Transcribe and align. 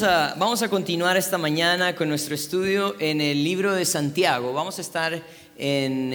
vamos 0.00 0.62
a, 0.62 0.68
continuar 0.70 1.18
esta 1.18 1.36
mañana 1.36 1.94
con 1.94 2.08
nuestro 2.08 2.34
estudio 2.34 2.96
en 2.98 3.20
el 3.20 3.44
libro 3.44 3.74
de 3.74 3.84
Santiago. 3.84 4.54
Vamos 4.54 4.78
a 4.78 4.80
estar 4.80 5.22
en 5.58 6.14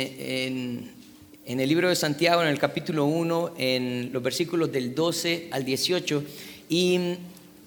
el 1.46 1.70
libro 1.70 1.88
de 1.88 1.96
Santiago, 1.96 2.42
en 2.42 2.48
el 2.48 2.58
capítulo 2.58 3.06
1, 3.06 3.54
en 3.56 4.10
los 4.12 4.24
versículos 4.24 4.72
del 4.72 4.96
12 4.96 5.50
al 5.52 5.64
18. 5.64 6.24
Y 6.70 7.18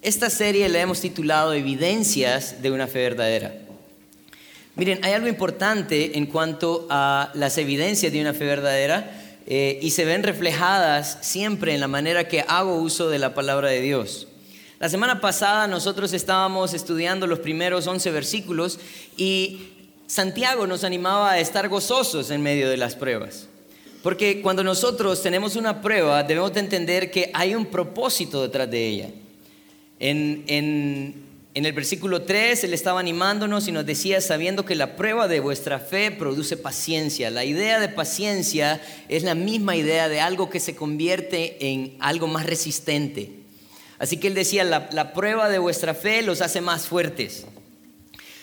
esta 0.02 0.30
serie 0.30 0.68
la 0.68 0.80
hemos 0.80 1.00
titulado 1.00 1.52
Evidencias 1.54 2.61
de 2.61 2.72
una 2.72 2.88
fe 2.88 3.02
verdadera. 3.02 3.54
Miren, 4.74 4.98
hay 5.04 5.12
algo 5.12 5.29
importante 5.29 6.18
en 6.18 6.27
cuanto 6.27 6.88
a 6.90 7.30
las 7.35 7.57
evidencias 7.57 8.13
de 8.13 8.21
una 8.21 8.35
fe 8.35 8.46
verdadera 8.46 9.13
eh, 9.46 9.79
y 9.80 9.90
se 9.93 10.04
ven 10.04 10.24
reflejadas 10.24 11.18
siempre 11.21 11.72
en 11.72 11.80
la 11.80 11.88
manera 11.88 12.27
que 12.27 12.40
hago 12.40 12.77
uso 12.77 13.11
de 13.11 13.21
la 13.21 13.32
palabra 13.32 13.68
de 13.68 13.80
Dios. 13.80 14.27
La 14.80 14.89
semana 14.89 15.20
pasada 15.20 15.66
nosotros 15.66 16.14
estábamos 16.14 16.72
estudiando 16.72 17.26
los 17.26 17.40
primeros 17.40 17.86
11 17.86 18.11
versículos 18.12 18.79
y 19.14 19.61
Santiago 20.07 20.66
nos 20.66 20.84
animaba 20.84 21.32
a 21.32 21.38
estar 21.38 21.68
gozosos 21.68 22.30
en 22.30 22.40
medio 22.40 22.71
de 22.71 22.79
las 22.79 22.94
pruebas. 22.96 23.46
Porque 24.02 24.40
cuando 24.40 24.64
nosotros 24.64 25.22
tenemos 25.22 25.54
una 25.57 25.82
prueba 25.82 26.22
debemos 26.22 26.54
de 26.54 26.61
entender 26.61 27.11
que 27.11 27.30
hay 27.35 27.54
un 27.54 27.66
propósito 27.66 28.40
detrás 28.40 28.71
de 28.71 28.86
ella. 28.86 29.11
En, 29.98 30.44
en 30.46 31.30
en 31.52 31.66
el 31.66 31.72
versículo 31.72 32.22
3 32.22 32.64
él 32.64 32.72
estaba 32.72 33.00
animándonos 33.00 33.66
y 33.66 33.72
nos 33.72 33.84
decía, 33.84 34.20
sabiendo 34.20 34.64
que 34.64 34.77
la 34.77 34.94
prueba 34.97 35.27
de 35.27 35.41
vuestra 35.41 35.80
fe 35.80 36.12
produce 36.12 36.56
paciencia. 36.56 37.28
La 37.28 37.44
idea 37.44 37.80
de 37.80 37.88
paciencia 37.88 38.80
es 39.08 39.24
la 39.24 39.34
misma 39.34 39.77
idea 39.77 40.08
de 40.08 40.20
algo 40.20 40.48
que 40.48 40.60
se 40.60 40.77
convierte 40.77 41.68
en 41.68 41.96
algo 41.98 42.28
más 42.28 42.46
resistente. 42.46 43.39
Así 44.00 44.16
que 44.16 44.28
él 44.28 44.34
decía, 44.34 44.64
la, 44.64 45.12
prueba 45.12 45.50
de 45.50 45.58
vuestra 45.58 45.92
fe 45.92 46.22
los 46.22 46.40
hace 46.40 46.62
más 46.62 46.86
fuertes. 46.86 47.44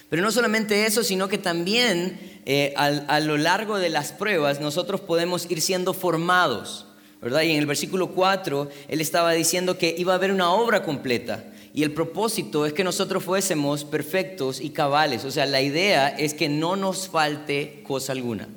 Pero 0.07 0.21
no 0.21 0.31
solamente 0.31 0.85
eso, 0.85 1.03
sino 1.03 1.27
que 1.27 1.39
también 1.39 2.19
eh, 2.45 2.75
a, 2.77 3.19
lo 3.19 3.37
largo 3.37 3.79
de 3.79 3.89
las 3.89 4.11
pruebas 4.11 4.61
nosotros 4.61 5.01
podemos 5.01 5.49
ir 5.49 5.59
siendo 5.61 5.95
formados. 5.95 6.85
¿verdad? 7.21 7.41
Y 7.41 7.51
en 7.51 7.57
el 7.57 7.65
versículo 7.65 8.11
4 8.11 8.69
él 8.87 9.01
estaba 9.01 9.31
diciendo 9.31 9.79
que 9.79 9.95
iba 9.97 10.13
a 10.13 10.17
haber 10.17 10.31
una 10.31 10.51
obra 10.51 10.83
completa 10.83 11.43
y 11.73 11.81
el 11.81 11.91
propósito 11.91 12.67
es 12.67 12.73
que 12.73 12.83
nosotros 12.83 13.23
fuésemos 13.23 13.83
perfectos 13.83 14.61
y 14.61 14.69
cabales. 14.69 15.25
O 15.25 15.31
sea, 15.31 15.47
la 15.47 15.63
idea 15.63 16.07
es 16.07 16.35
que 16.35 16.49
no 16.49 16.75
nos 16.75 17.07
falte 17.07 17.81
cosa 17.83 18.13
alguna. 18.13 18.47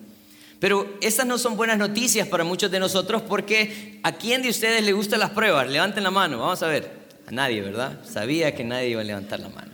Pero 0.61 0.99
estas 1.01 1.27
no 1.27 1.39
son 1.39 1.57
buenas 1.57 1.79
noticias 1.79 2.29
para 2.29 2.45
muchos 2.45 2.71
de 2.71 2.79
nosotros 2.79 3.23
porque 3.23 3.99
¿a 4.03 4.13
quién 4.13 4.43
de 4.43 4.51
ustedes 4.51 4.85
le 4.85 4.93
gustan 4.93 5.19
las 5.19 5.31
pruebas? 5.31 5.69
Levanten 5.69 6.05
la 6.05 6.11
mano, 6.11 6.39
vamos 6.39 6.63
a 6.63 6.69
ver. 6.69 7.01
A 7.27 7.31
nadie, 7.33 7.63
¿verdad? 7.63 8.01
Sabía 8.05 8.55
que 8.55 8.63
nadie 8.63 8.91
iba 8.91 9.01
a 9.01 9.05
levantar 9.05 9.41
la 9.41 9.49
mano. 9.49 9.73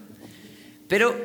Pero 0.87 1.17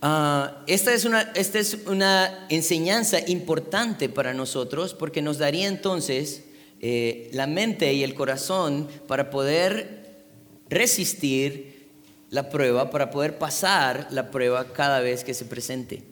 ah, 0.00 0.62
esta, 0.68 0.94
es 0.94 1.04
una, 1.04 1.22
esta 1.34 1.58
es 1.58 1.78
una 1.86 2.46
enseñanza 2.50 3.18
importante 3.26 4.08
para 4.08 4.32
nosotros 4.32 4.94
porque 4.94 5.22
nos 5.22 5.38
daría 5.38 5.66
entonces 5.66 6.44
eh, 6.80 7.30
la 7.32 7.48
mente 7.48 7.92
y 7.92 8.04
el 8.04 8.14
corazón 8.14 8.88
para 9.08 9.28
poder 9.30 10.24
resistir 10.68 11.88
la 12.30 12.48
prueba, 12.48 12.90
para 12.90 13.10
poder 13.10 13.38
pasar 13.38 14.06
la 14.12 14.30
prueba 14.30 14.72
cada 14.72 15.00
vez 15.00 15.24
que 15.24 15.34
se 15.34 15.46
presente. 15.46 16.09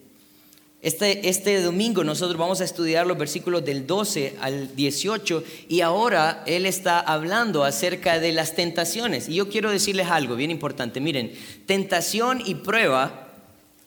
Este, 0.81 1.29
este, 1.29 1.61
domingo 1.61 2.05
nosotros 2.05 2.39
vamos 2.39 2.61
a 2.61 2.65
estudiar 2.65 3.07
los 3.07 3.19
versículos 3.19 3.65
del 3.65 3.87
12 3.87 4.37
al 4.41 4.77
18 4.77 5.43
y 5.69 5.81
ahora 5.81 6.45
él 6.47 6.67
está 6.67 7.01
hablando 7.01 7.65
acerca 7.65 8.21
de 8.21 8.33
las 8.33 8.55
tentaciones. 8.55 9.29
Y 9.29 9.35
yo 9.35 9.49
quiero 9.49 9.71
decirles 9.71 10.07
algo 10.07 10.37
bien 10.37 10.53
importante. 10.53 11.01
Miren, 11.01 11.33
tentación 11.67 12.41
y 12.45 12.55
prueba 12.55 13.29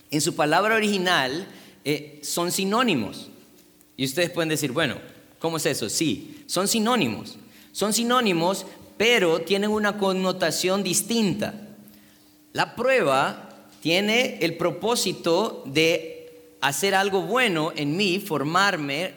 en 0.09 0.19
su 0.19 0.35
palabra 0.35 0.75
original 0.75 1.47
eh, 1.85 2.19
son 2.24 2.52
sinónimos. 2.52 3.29
Y 3.96 4.06
ustedes 4.06 4.29
pueden 4.29 4.50
decir, 4.50 4.72
bueno, 4.72 4.97
¿cómo 5.40 5.58
es 5.58 5.66
eso? 5.66 5.90
Sí, 5.90 6.44
son 6.47 6.68
sinónimos. 6.68 7.38
Son 7.72 7.94
sinónimos 7.94 8.66
pero 9.02 9.40
tienen 9.41 9.72
una 9.72 9.97
connotación 9.97 10.84
distinta. 10.84 11.56
La 12.53 12.75
prueba 12.75 13.50
tiene 13.81 14.38
el 14.41 14.58
propósito 14.58 15.63
de 15.66 16.21
hacer 16.61 16.95
algo 16.95 17.23
bueno 17.23 17.73
en 17.75 17.97
mí, 17.97 18.19
formarme, 18.19 19.13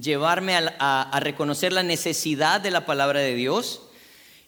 llevarme 0.00 0.56
a, 0.56 1.20
reconocer 1.22 1.72
la 1.72 1.82
necesidad 1.82 2.60
de 2.60 2.70
la 2.70 2.86
palabra 2.86 3.20
de 3.20 3.34
Dios 3.34 3.82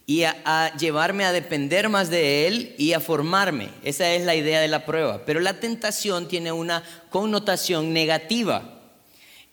y 0.06 0.24
a, 0.24 0.74
llevarme 0.76 1.24
a 1.24 1.32
depender 1.32 1.88
más 1.88 2.10
de 2.10 2.46
Él 2.46 2.74
y 2.78 2.94
a 2.94 3.00
formarme. 3.00 3.68
Esa 3.84 4.12
es 4.12 4.24
la 4.24 4.34
idea 4.34 4.60
de 4.60 4.68
la 4.68 4.84
prueba. 4.84 5.24
Pero 5.24 5.40
la 5.40 5.60
tentación 5.60 6.26
tiene 6.26 6.50
una 6.50 6.82
connotación 7.10 7.92
negativa. 7.92 8.80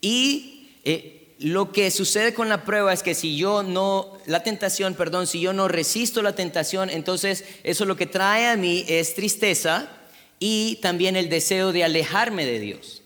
Y 0.01 0.71
eh, 0.85 1.35
lo 1.39 1.71
que 1.71 1.91
sucede 1.91 2.33
con 2.33 2.49
la 2.49 2.63
prueba 2.63 2.93
es 2.93 3.03
que 3.03 3.13
si 3.13 3.37
yo 3.37 3.61
no, 3.61 4.17
la 4.25 4.41
tentación, 4.41 4.95
perdón, 4.95 5.27
si 5.27 5.41
yo 5.41 5.53
no 5.53 5.67
resisto 5.67 6.21
la 6.21 6.33
tentación, 6.33 6.89
entonces 6.89 7.43
eso 7.63 7.85
lo 7.85 7.97
que 7.97 8.05
trae 8.05 8.47
a 8.47 8.55
mí 8.55 8.85
es 8.87 9.13
tristeza 9.15 9.98
y 10.39 10.77
también 10.77 11.15
el 11.15 11.29
deseo 11.29 11.71
de 11.71 11.83
alejarme 11.83 12.45
de 12.45 12.59
Dios. 12.59 13.03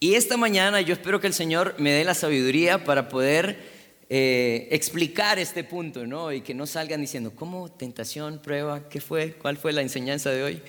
Y 0.00 0.14
esta 0.14 0.36
mañana 0.36 0.80
yo 0.80 0.92
espero 0.92 1.20
que 1.20 1.26
el 1.26 1.34
Señor 1.34 1.74
me 1.78 1.90
dé 1.90 2.04
la 2.04 2.14
sabiduría 2.14 2.84
para 2.84 3.08
poder 3.08 3.58
eh, 4.08 4.68
explicar 4.70 5.38
este 5.40 5.64
punto, 5.64 6.06
¿no? 6.06 6.32
Y 6.32 6.40
que 6.40 6.54
no 6.54 6.66
salgan 6.66 7.00
diciendo, 7.00 7.32
¿cómo 7.34 7.68
tentación, 7.68 8.38
prueba? 8.38 8.88
¿Qué 8.88 9.00
fue? 9.00 9.32
¿Cuál 9.32 9.56
fue 9.56 9.72
la 9.72 9.82
enseñanza 9.82 10.30
de 10.30 10.44
hoy? 10.44 10.62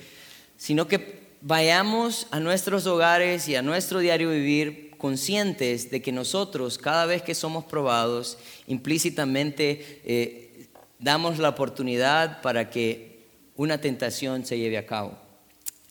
Sino 0.58 0.88
que 0.88 1.30
vayamos 1.42 2.28
a 2.32 2.40
nuestros 2.40 2.88
hogares 2.88 3.48
y 3.48 3.56
a 3.56 3.62
nuestro 3.62 4.00
diario 4.00 4.32
vivir 4.32 4.90
conscientes 4.98 5.92
de 5.92 6.02
que 6.02 6.12
nosotros, 6.12 6.78
cada 6.78 7.06
vez 7.06 7.22
que 7.22 7.36
somos 7.36 7.66
probados, 7.66 8.38
implícitamente 8.68 10.02
eh, 10.04 10.68
damos 10.98 11.38
la 11.38 11.50
oportunidad 11.50 12.42
para 12.42 12.70
que 12.70 13.20
una 13.56 13.80
tentación 13.80 14.46
se 14.46 14.58
lleve 14.58 14.78
a 14.78 14.86
cabo. 14.86 15.29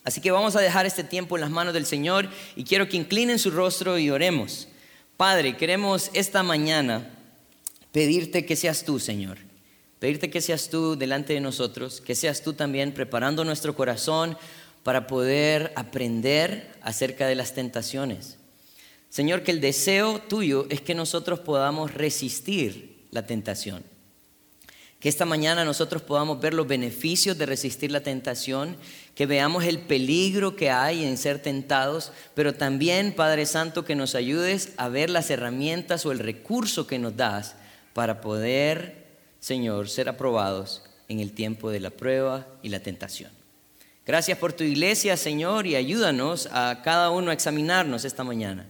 Así 0.09 0.23
que 0.23 0.31
vamos 0.31 0.57
a 0.57 0.63
dejar 0.63 0.87
este 0.87 1.05
tiempo 1.05 1.37
en 1.37 1.43
las 1.43 1.51
manos 1.51 1.75
del 1.75 1.85
Señor 1.85 2.31
y 2.57 2.65
quiero 2.65 2.89
que 2.89 2.97
inclinen 2.97 3.39
su 3.39 3.51
rostro 3.51 3.99
y 3.99 4.09
oremos. 4.09 4.67
Padre, 5.19 5.59
queremos 5.59 6.09
esta 6.15 6.43
mañana 6.43 7.11
pedirte 7.93 8.47
que 8.47 8.57
seas 8.57 8.87
tú, 8.87 8.99
Señor. 8.99 9.37
Pedirte 9.99 10.31
que 10.31 10.41
seas 10.41 10.71
tú 10.71 10.97
delante 10.97 11.35
de 11.35 11.43
nosotros, 11.43 12.01
que 12.01 12.15
seas 12.15 12.41
tú 12.41 12.55
también 12.55 12.95
preparando 12.95 13.45
nuestro 13.45 13.77
corazón 13.77 14.39
para 14.83 15.07
poder 15.07 15.75
aprender 15.77 16.75
acerca 16.81 17.27
de 17.27 17.35
las 17.35 17.53
tentaciones. 17.53 18.39
Señor, 19.11 19.43
que 19.43 19.51
el 19.51 19.61
deseo 19.61 20.23
tuyo 20.23 20.67
es 20.71 20.81
que 20.81 20.95
nosotros 20.95 21.41
podamos 21.41 21.93
resistir 21.93 23.05
la 23.11 23.27
tentación. 23.27 23.85
Que 25.01 25.09
esta 25.09 25.25
mañana 25.25 25.65
nosotros 25.65 26.03
podamos 26.03 26.41
ver 26.41 26.55
los 26.55 26.67
beneficios 26.67 27.39
de 27.39 27.47
resistir 27.47 27.93
la 27.93 28.03
tentación, 28.03 28.77
que 29.15 29.27
veamos 29.27 29.65
el 29.65 29.79
peligro 29.79 30.57
que 30.57 30.71
hay 30.71 31.05
en 31.05 31.17
ser 31.17 31.41
tentados, 31.41 32.11
pero 32.35 32.55
también, 32.55 33.15
Padre 33.15 33.47
Santo, 33.47 33.85
que 33.85 33.95
nos 33.95 34.17
ayudes 34.17 34.73
a 34.77 34.89
ver 34.89 35.09
las 35.09 35.31
herramientas 35.31 36.05
o 36.05 36.11
el 36.11 36.19
recurso 36.19 36.89
que 36.89 36.99
nos 36.99 37.17
das 37.17 37.55
para 37.93 38.21
poder, 38.21 39.07
Señor, 39.39 39.89
ser 39.89 40.09
aprobados 40.09 40.83
en 41.09 41.21
el 41.21 41.33
tiempo 41.33 41.71
de 41.71 41.81
la 41.81 41.91
prueba 41.91 42.49
y 42.63 42.69
la 42.69 42.81
tentación. 42.81 43.31
Gracias 44.05 44.39
por 44.39 44.53
tu 44.53 44.65
iglesia, 44.65 45.17
Señor, 45.17 45.67
y 45.67 45.77
ayúdanos 45.77 46.49
a 46.51 46.81
cada 46.83 47.11
uno 47.11 47.31
a 47.31 47.35
examinarnos 47.35 48.05
esta 48.05 48.25
mañana 48.25 48.67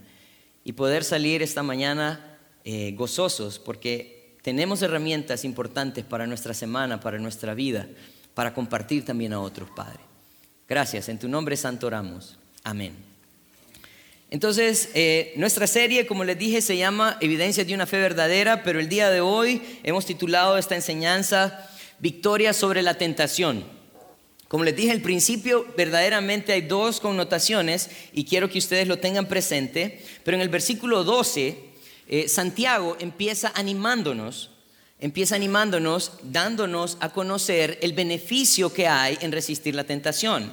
y 0.64 0.72
poder 0.72 1.04
salir 1.04 1.42
esta 1.42 1.62
mañana 1.62 2.38
eh, 2.64 2.92
gozosos 2.96 3.58
porque 3.58 4.17
tenemos 4.48 4.80
herramientas 4.80 5.44
importantes 5.44 6.06
para 6.06 6.26
nuestra 6.26 6.54
semana, 6.54 7.00
para 7.00 7.18
nuestra 7.18 7.52
vida, 7.52 7.86
para 8.32 8.54
compartir 8.54 9.04
también 9.04 9.34
a 9.34 9.40
otros, 9.40 9.68
Padre. 9.76 9.98
Gracias, 10.66 11.10
en 11.10 11.18
tu 11.18 11.28
nombre 11.28 11.54
santo 11.54 11.86
oramos. 11.86 12.38
Amén. 12.64 12.94
Entonces, 14.30 14.88
eh, 14.94 15.34
nuestra 15.36 15.66
serie, 15.66 16.06
como 16.06 16.24
les 16.24 16.38
dije, 16.38 16.62
se 16.62 16.78
llama 16.78 17.18
Evidencias 17.20 17.66
de 17.66 17.74
una 17.74 17.84
fe 17.84 17.98
verdadera, 17.98 18.62
pero 18.62 18.80
el 18.80 18.88
día 18.88 19.10
de 19.10 19.20
hoy 19.20 19.60
hemos 19.82 20.06
titulado 20.06 20.56
esta 20.56 20.74
enseñanza 20.74 21.68
Victoria 21.98 22.54
sobre 22.54 22.80
la 22.80 22.94
tentación. 22.94 23.66
Como 24.48 24.64
les 24.64 24.74
dije 24.74 24.92
al 24.92 25.02
principio, 25.02 25.66
verdaderamente 25.76 26.54
hay 26.54 26.62
dos 26.62 27.00
connotaciones 27.00 27.90
y 28.14 28.24
quiero 28.24 28.48
que 28.48 28.56
ustedes 28.56 28.88
lo 28.88 28.98
tengan 28.98 29.28
presente, 29.28 30.02
pero 30.24 30.38
en 30.38 30.40
el 30.40 30.48
versículo 30.48 31.04
12, 31.04 31.67
eh, 32.08 32.26
Santiago 32.28 32.96
empieza 33.00 33.52
animándonos, 33.54 34.50
empieza 34.98 35.36
animándonos, 35.36 36.12
dándonos 36.22 36.96
a 37.00 37.10
conocer 37.10 37.78
el 37.82 37.92
beneficio 37.92 38.72
que 38.72 38.88
hay 38.88 39.18
en 39.20 39.30
resistir 39.30 39.74
la 39.74 39.84
tentación. 39.84 40.52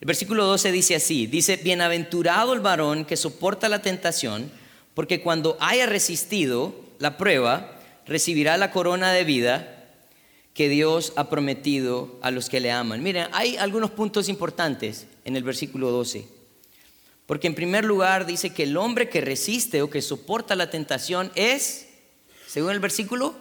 El 0.00 0.06
versículo 0.06 0.44
12 0.44 0.72
dice 0.72 0.96
así, 0.96 1.26
dice, 1.26 1.56
bienaventurado 1.56 2.52
el 2.52 2.60
varón 2.60 3.04
que 3.04 3.16
soporta 3.16 3.68
la 3.68 3.82
tentación, 3.82 4.50
porque 4.94 5.22
cuando 5.22 5.56
haya 5.60 5.86
resistido 5.86 6.74
la 6.98 7.16
prueba, 7.16 7.78
recibirá 8.04 8.56
la 8.56 8.72
corona 8.72 9.12
de 9.12 9.24
vida 9.24 9.72
que 10.54 10.68
Dios 10.68 11.12
ha 11.16 11.30
prometido 11.30 12.18
a 12.20 12.30
los 12.30 12.48
que 12.48 12.60
le 12.60 12.72
aman. 12.72 13.02
Miren, 13.02 13.28
hay 13.32 13.56
algunos 13.58 13.90
puntos 13.90 14.28
importantes 14.28 15.06
en 15.24 15.36
el 15.36 15.44
versículo 15.44 15.90
12. 15.90 16.35
Porque 17.26 17.48
en 17.48 17.54
primer 17.54 17.84
lugar 17.84 18.24
dice 18.24 18.54
que 18.54 18.62
el 18.62 18.76
hombre 18.76 19.08
que 19.08 19.20
resiste 19.20 19.82
o 19.82 19.90
que 19.90 20.00
soporta 20.00 20.54
la 20.54 20.70
tentación 20.70 21.32
es, 21.34 21.88
según 22.46 22.70
el 22.70 22.78
versículo, 22.78 23.34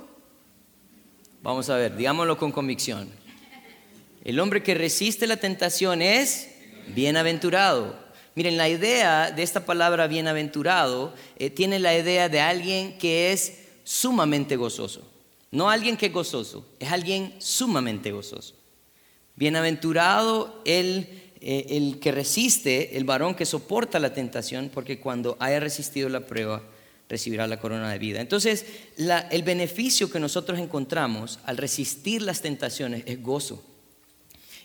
vamos 1.44 1.70
a 1.70 1.78
ver, 1.78 1.96
digámoslo 1.96 2.38
con 2.38 2.52
convicción. 2.52 3.10
El 4.24 4.40
hombre 4.40 4.64
que 4.64 4.74
resiste 4.74 5.28
la 5.28 5.38
tentación 5.38 6.02
es 6.02 6.50
bienaventurado. 6.88 7.96
Miren, 8.34 8.58
la 8.58 8.68
idea 8.68 9.30
de 9.30 9.44
esta 9.44 9.66
palabra 9.66 10.08
bienaventurado 10.08 11.14
eh, 11.38 11.52
tiene 11.52 11.78
la 11.78 11.96
idea 11.96 12.28
de 12.28 12.42
alguien 12.42 12.98
que 12.98 13.32
es 13.32 13.60
sumamente 13.84 14.56
gozoso. 14.56 15.10
No 15.52 15.70
alguien 15.70 15.96
que 15.96 16.08
es 16.08 16.12
gozoso, 16.12 16.68
es 16.80 16.92
alguien 16.92 17.36
sumamente 17.38 18.12
gozoso. 18.12 18.56
Bienaventurado 19.36 20.62
el, 20.66 21.25
eh, 21.48 21.78
el 21.78 22.00
que 22.00 22.12
resiste, 22.12 22.98
el 22.98 23.04
varón 23.04 23.36
que 23.36 23.46
soporta 23.46 24.00
la 24.00 24.16
tentación, 24.16 24.72
porque 24.74 25.00
cuando 25.00 25.38
haya 25.40 25.60
resistido 25.60 26.10
la 26.10 26.26
prueba, 26.26 26.64
recibirá 27.08 27.46
la 27.46 27.60
corona 27.60 27.92
de 27.92 28.00
vida. 28.00 28.20
Entonces, 28.20 28.66
el 28.98 29.44
beneficio 29.44 30.10
que 30.10 30.20
nosotros 30.20 30.58
encontramos 30.58 31.38
al 31.46 31.58
resistir 31.58 32.24
las 32.24 32.42
tentaciones 32.42 33.04
es 33.06 33.22
gozo. 33.22 33.64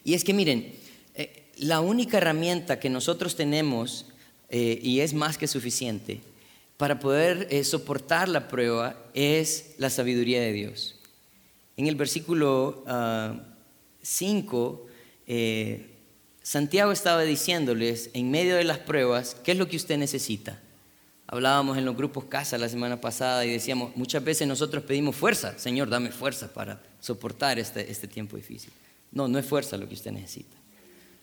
Y 0.05 0.15
es 0.15 0.25
que 0.25 0.33
miren, 0.33 0.73
eh, 1.17 1.51
la 1.59 1.83
única 1.83 2.17
herramienta 2.17 2.81
que 2.81 2.89
nosotros 2.89 3.37
tenemos, 3.37 4.07
eh, 4.49 4.81
y 4.83 5.01
es 5.01 5.13
más 5.13 5.37
que 5.37 5.49
suficiente, 5.49 6.23
para 6.79 6.99
poder 6.99 7.63
soportar 7.63 8.27
la 8.27 8.49
prueba 8.49 9.05
es 9.13 9.75
la 9.77 9.91
sabiduría 9.91 10.41
de 10.41 10.55
Dios. 10.55 10.99
En 11.77 11.89
el 11.89 11.95
versículo 11.95 12.85
5, 14.01 14.87
ah, 14.87 15.90
Santiago 16.51 16.91
estaba 16.91 17.23
diciéndoles, 17.23 18.11
en 18.13 18.29
medio 18.29 18.57
de 18.57 18.65
las 18.65 18.79
pruebas, 18.79 19.37
¿qué 19.45 19.53
es 19.53 19.57
lo 19.57 19.69
que 19.69 19.77
usted 19.77 19.97
necesita? 19.97 20.59
Hablábamos 21.29 21.79
en 21.79 21.85
los 21.85 21.97
grupos 21.97 22.25
casa 22.25 22.59
la 22.59 22.69
semana 22.69 23.01
pasada 23.01 23.47
y 23.47 23.53
decíamos, 23.53 23.97
muchas 23.97 24.25
veces 24.25 24.49
nosotros 24.49 24.83
pedimos 24.83 25.15
fuerza, 25.15 25.57
Señor, 25.61 25.89
dame 25.89 26.11
fuerza 26.11 26.53
para 26.53 26.83
soportar 26.99 27.61
este, 27.61 27.89
este 27.89 28.09
tiempo 28.09 28.37
difícil. 28.37 28.73
No, 29.13 29.29
no 29.29 29.39
es 29.39 29.47
fuerza 29.47 29.77
lo 29.77 29.87
que 29.87 29.95
usted 29.95 30.11
necesita. 30.11 30.57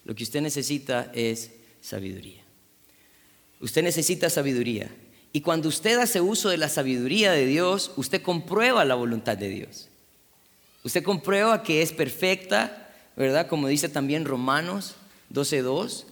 Lo 0.06 0.16
que 0.16 0.24
usted 0.24 0.40
necesita 0.40 1.12
es 1.14 1.52
sabiduría. 1.82 2.42
Usted 3.60 3.84
necesita 3.84 4.30
sabiduría. 4.30 4.90
Y 5.34 5.42
cuando 5.42 5.68
usted 5.68 6.00
hace 6.00 6.22
uso 6.22 6.48
de 6.48 6.56
la 6.56 6.70
sabiduría 6.70 7.34
de 7.34 7.46
Dios, 7.46 7.92
usted 7.98 8.22
comprueba 8.22 8.86
la 8.86 8.96
voluntad 8.96 9.36
de 9.36 9.50
Dios. 9.50 9.90
Usted 10.86 11.04
comprueba 11.04 11.64
que 11.64 11.82
es 11.82 11.92
perfecta, 11.92 12.94
¿verdad? 13.18 13.48
Como 13.48 13.68
dice 13.68 13.90
también 13.90 14.24
Romanos 14.24 14.96
12.2, 15.34 16.06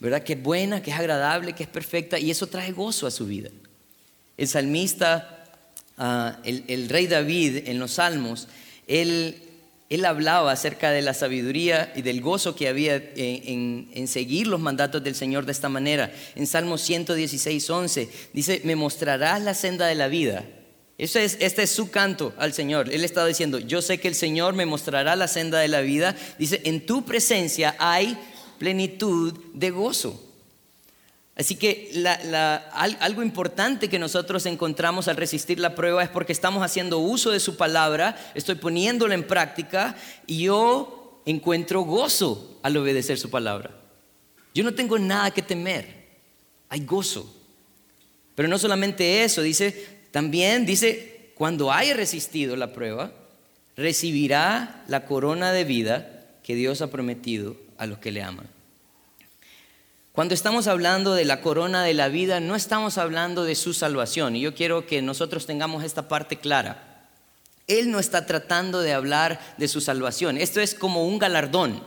¿verdad? 0.00 0.22
Que 0.22 0.34
es 0.34 0.42
buena, 0.42 0.82
que 0.82 0.90
es 0.90 0.98
agradable, 0.98 1.54
que 1.54 1.62
es 1.62 1.68
perfecta 1.68 2.18
y 2.18 2.30
eso 2.30 2.46
trae 2.46 2.72
gozo 2.72 3.06
a 3.06 3.10
su 3.10 3.26
vida. 3.26 3.50
El 4.36 4.48
salmista, 4.48 5.44
ah, 5.96 6.38
el, 6.44 6.64
el 6.68 6.88
rey 6.88 7.06
David 7.06 7.68
en 7.68 7.78
los 7.78 7.92
salmos, 7.92 8.48
él 8.86 9.42
él 9.88 10.04
hablaba 10.04 10.52
acerca 10.52 10.90
de 10.90 11.00
la 11.00 11.14
sabiduría 11.14 11.92
y 11.96 12.02
del 12.02 12.20
gozo 12.20 12.54
que 12.54 12.68
había 12.68 12.96
en, 13.16 14.06
seguir 14.06 14.46
los 14.46 14.60
mandatos 14.60 15.02
del 15.02 15.14
Señor 15.14 15.46
de 15.46 15.52
esta 15.52 15.70
manera. 15.70 16.12
En 16.34 16.46
Salmo 16.46 16.76
116, 16.76 17.70
11 17.70 18.08
dice, 18.34 18.60
me 18.64 18.76
mostrarás 18.76 19.40
la 19.40 19.54
senda 19.54 19.86
de 19.86 19.94
la 19.94 20.08
vida. 20.08 20.44
Eso 20.98 21.18
es, 21.18 21.38
este 21.40 21.62
es 21.62 21.70
su 21.70 21.90
canto 21.90 22.34
al 22.36 22.52
Señor. 22.52 22.92
Él 22.92 23.02
estaba 23.02 23.26
diciendo, 23.26 23.58
yo 23.58 23.80
sé 23.80 23.98
que 23.98 24.08
el 24.08 24.14
Señor 24.14 24.52
me 24.54 24.66
mostrará 24.66 25.16
la 25.16 25.28
senda 25.28 25.58
de 25.58 25.68
la 25.68 25.80
vida. 25.80 26.14
Dice, 26.38 26.60
en 26.64 26.84
tu 26.84 27.04
presencia 27.06 27.74
hay 27.78 28.18
plenitud 28.58 29.34
de 29.54 29.70
gozo. 29.70 30.24
Así 31.38 31.54
que 31.54 31.92
algo 32.72 33.22
importante 33.22 33.88
que 33.88 34.00
nosotros 34.00 34.44
encontramos 34.46 35.06
al 35.06 35.16
resistir 35.16 35.60
la 35.60 35.76
prueba 35.76 36.02
es 36.02 36.08
porque 36.08 36.32
estamos 36.32 36.64
haciendo 36.64 36.98
uso 36.98 37.30
de 37.30 37.38
su 37.38 37.56
palabra, 37.56 38.16
estoy 38.34 38.56
poniéndola 38.56 39.14
en 39.14 39.24
práctica 39.24 39.96
y 40.26 40.42
yo 40.42 41.22
encuentro 41.26 41.82
gozo 41.82 42.58
al 42.64 42.76
obedecer 42.76 43.18
su 43.18 43.30
palabra. 43.30 43.70
Yo 44.52 44.64
no 44.64 44.74
tengo 44.74 44.98
nada 44.98 45.30
que 45.30 45.42
temer, 45.42 46.08
hay 46.68 46.84
gozo. 46.84 47.32
Pero 48.34 48.48
no 48.48 48.58
solamente 48.58 49.22
eso, 49.22 49.40
dice, 49.40 50.00
también 50.10 50.66
dice, 50.66 51.30
cuando 51.36 51.70
haya 51.70 51.94
resistido 51.94 52.56
la 52.56 52.72
prueba, 52.72 53.12
recibirá 53.76 54.82
la 54.88 55.06
corona 55.06 55.52
de 55.52 55.62
vida 55.62 56.24
que 56.42 56.56
Dios 56.56 56.82
ha 56.82 56.90
prometido 56.90 57.67
a 57.78 57.86
los 57.86 57.98
que 57.98 58.12
le 58.12 58.22
aman. 58.22 58.48
Cuando 60.18 60.34
estamos 60.34 60.66
hablando 60.66 61.14
de 61.14 61.24
la 61.24 61.40
corona 61.40 61.84
de 61.84 61.94
la 61.94 62.08
vida, 62.08 62.40
no 62.40 62.56
estamos 62.56 62.98
hablando 62.98 63.44
de 63.44 63.54
su 63.54 63.72
salvación. 63.72 64.34
Y 64.34 64.40
yo 64.40 64.52
quiero 64.52 64.84
que 64.84 65.00
nosotros 65.00 65.46
tengamos 65.46 65.84
esta 65.84 66.08
parte 66.08 66.38
clara. 66.38 67.06
Él 67.68 67.92
no 67.92 68.00
está 68.00 68.26
tratando 68.26 68.80
de 68.80 68.92
hablar 68.92 69.38
de 69.58 69.68
su 69.68 69.80
salvación. 69.80 70.36
Esto 70.36 70.60
es 70.60 70.74
como 70.74 71.06
un 71.06 71.20
galardón. 71.20 71.80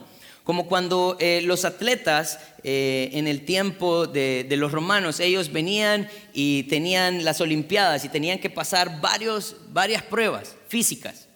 Como 0.46 0.68
cuando 0.68 1.18
eh, 1.20 1.42
los 1.44 1.66
atletas 1.66 2.40
eh, 2.64 3.10
en 3.12 3.28
el 3.28 3.44
tiempo 3.44 4.08
de, 4.08 4.48
los 4.52 4.72
romanos, 4.72 5.20
ellos 5.20 5.52
venían 5.52 6.10
y 6.34 6.64
tenían 6.64 7.26
las 7.26 7.42
Olimpiadas 7.42 8.06
y 8.06 8.10
tenían 8.10 8.40
que 8.40 8.50
pasar 8.50 9.02
varios, 9.02 9.58
varias 9.74 10.04
pruebas 10.04 10.56
físicas. 10.70 11.28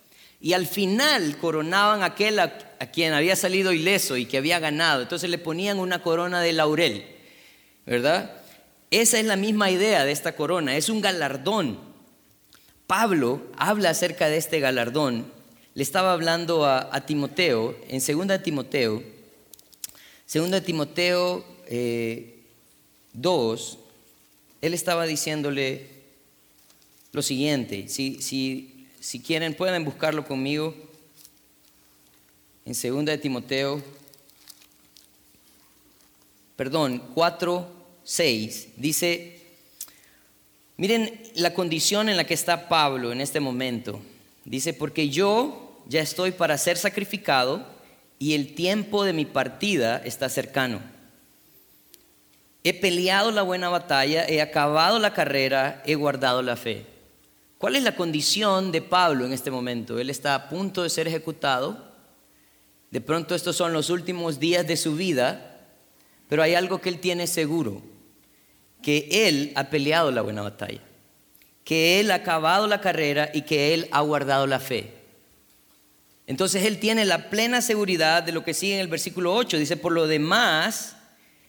Y 0.46 0.54
al 0.54 0.68
final 0.68 1.38
coronaban 1.40 2.04
a 2.04 2.06
aquel 2.06 2.38
a, 2.38 2.56
quien 2.94 3.14
había 3.14 3.36
salido 3.36 3.74
ileso 3.74 4.16
y 4.16 4.28
que 4.28 4.38
había 4.38 4.60
ganado. 4.60 5.02
Entonces 5.02 5.28
le 5.28 5.40
ponían 5.40 5.80
una 5.80 6.04
corona 6.04 6.40
de 6.40 6.54
laurel, 6.54 7.04
¿verdad? 7.88 8.32
Esa 8.92 9.20
es 9.20 9.26
la 9.26 9.38
misma 9.38 9.72
idea 9.72 10.06
de 10.06 10.12
esta 10.12 10.36
corona, 10.36 10.78
es 10.78 10.88
un 10.88 11.02
galardón. 11.02 11.80
Pablo 12.86 13.42
habla 13.58 13.90
acerca 13.90 14.28
de 14.28 14.38
este 14.38 14.60
galardón. 14.60 15.26
Le 15.74 15.82
estaba 15.82 16.14
hablando 16.14 16.64
a, 16.68 17.06
Timoteo, 17.08 17.76
en 17.88 18.00
2 18.06 18.44
Timoteo, 18.44 19.02
2 20.32 20.64
Timoteo 20.64 21.44
2, 21.44 21.70
eh, 21.70 22.44
él 24.62 24.74
estaba 24.76 25.08
diciéndole 25.08 25.90
lo 27.14 27.24
siguiente, 27.24 27.88
si, 27.88 28.22
si 28.22 28.75
si 29.06 29.20
quieren, 29.20 29.54
pueden 29.54 29.86
buscarlo 29.86 30.26
conmigo 30.26 30.74
en 32.66 32.74
2 32.74 33.06
de 33.06 33.20
Timoteo, 33.20 33.80
perdón, 36.56 37.04
4, 37.14 37.72
6. 38.04 38.70
Dice, 38.78 39.42
miren 40.78 41.22
la 41.36 41.54
condición 41.54 42.10
en 42.10 42.18
la 42.18 42.24
que 42.24 42.34
está 42.34 42.68
Pablo 42.68 43.12
en 43.12 43.22
este 43.22 43.40
momento. 43.40 44.02
Dice, 44.44 44.74
porque 44.74 45.10
yo 45.10 45.84
ya 45.86 46.02
estoy 46.02 46.32
para 46.32 46.58
ser 46.58 46.76
sacrificado 46.76 47.64
y 48.18 48.34
el 48.34 48.56
tiempo 48.56 49.04
de 49.04 49.14
mi 49.14 49.26
partida 49.26 50.02
está 50.04 50.30
cercano. 50.30 50.82
He 52.64 52.74
peleado 52.74 53.30
la 53.30 53.44
buena 53.44 53.70
batalla, 53.70 54.26
he 54.28 54.42
acabado 54.42 54.98
la 54.98 55.14
carrera, 55.14 55.84
he 55.86 55.94
guardado 55.94 56.42
la 56.42 56.56
fe. 56.56 56.95
¿Cuál 57.66 57.78
es 57.78 57.82
la 57.84 57.96
condición 57.96 58.72
de 58.72 58.84
Pablo 58.84 59.26
en 59.26 59.34
este 59.34 59.50
momento? 59.50 59.98
Él 59.98 60.12
está 60.12 60.36
a 60.36 60.50
punto 60.50 60.84
de 60.84 60.90
ser 60.92 61.08
ejecutado. 61.08 61.84
De 62.92 63.02
pronto 63.02 63.34
estos 63.34 63.56
son 63.56 63.74
los 63.74 63.90
últimos 63.90 64.40
días 64.40 64.68
de 64.68 64.78
su 64.78 64.96
vida, 64.96 65.66
pero 66.30 66.44
hay 66.44 66.54
algo 66.54 66.80
que 66.80 66.90
él 66.90 67.00
tiene 67.00 67.26
seguro, 67.26 67.82
que 68.84 69.08
él 69.10 69.52
ha 69.56 69.72
peleado 69.72 70.12
la 70.12 70.22
buena 70.22 70.44
batalla, 70.44 70.80
que 71.64 72.00
él 72.00 72.12
ha 72.12 72.16
acabado 72.22 72.68
la 72.68 72.82
carrera 72.82 73.32
y 73.34 73.42
que 73.42 73.74
él 73.74 73.88
ha 73.92 74.02
guardado 74.02 74.46
la 74.46 74.60
fe. 74.60 74.94
Entonces 76.28 76.66
él 76.66 76.80
tiene 76.80 77.04
la 77.04 77.32
plena 77.32 77.64
seguridad 77.64 78.22
de 78.22 78.32
lo 78.32 78.44
que 78.44 78.54
sigue 78.54 78.76
en 78.76 78.82
el 78.82 78.90
versículo 78.90 79.34
8. 79.34 79.58
Dice, 79.58 79.76
por 79.76 79.92
lo 79.92 80.06
demás, 80.06 80.98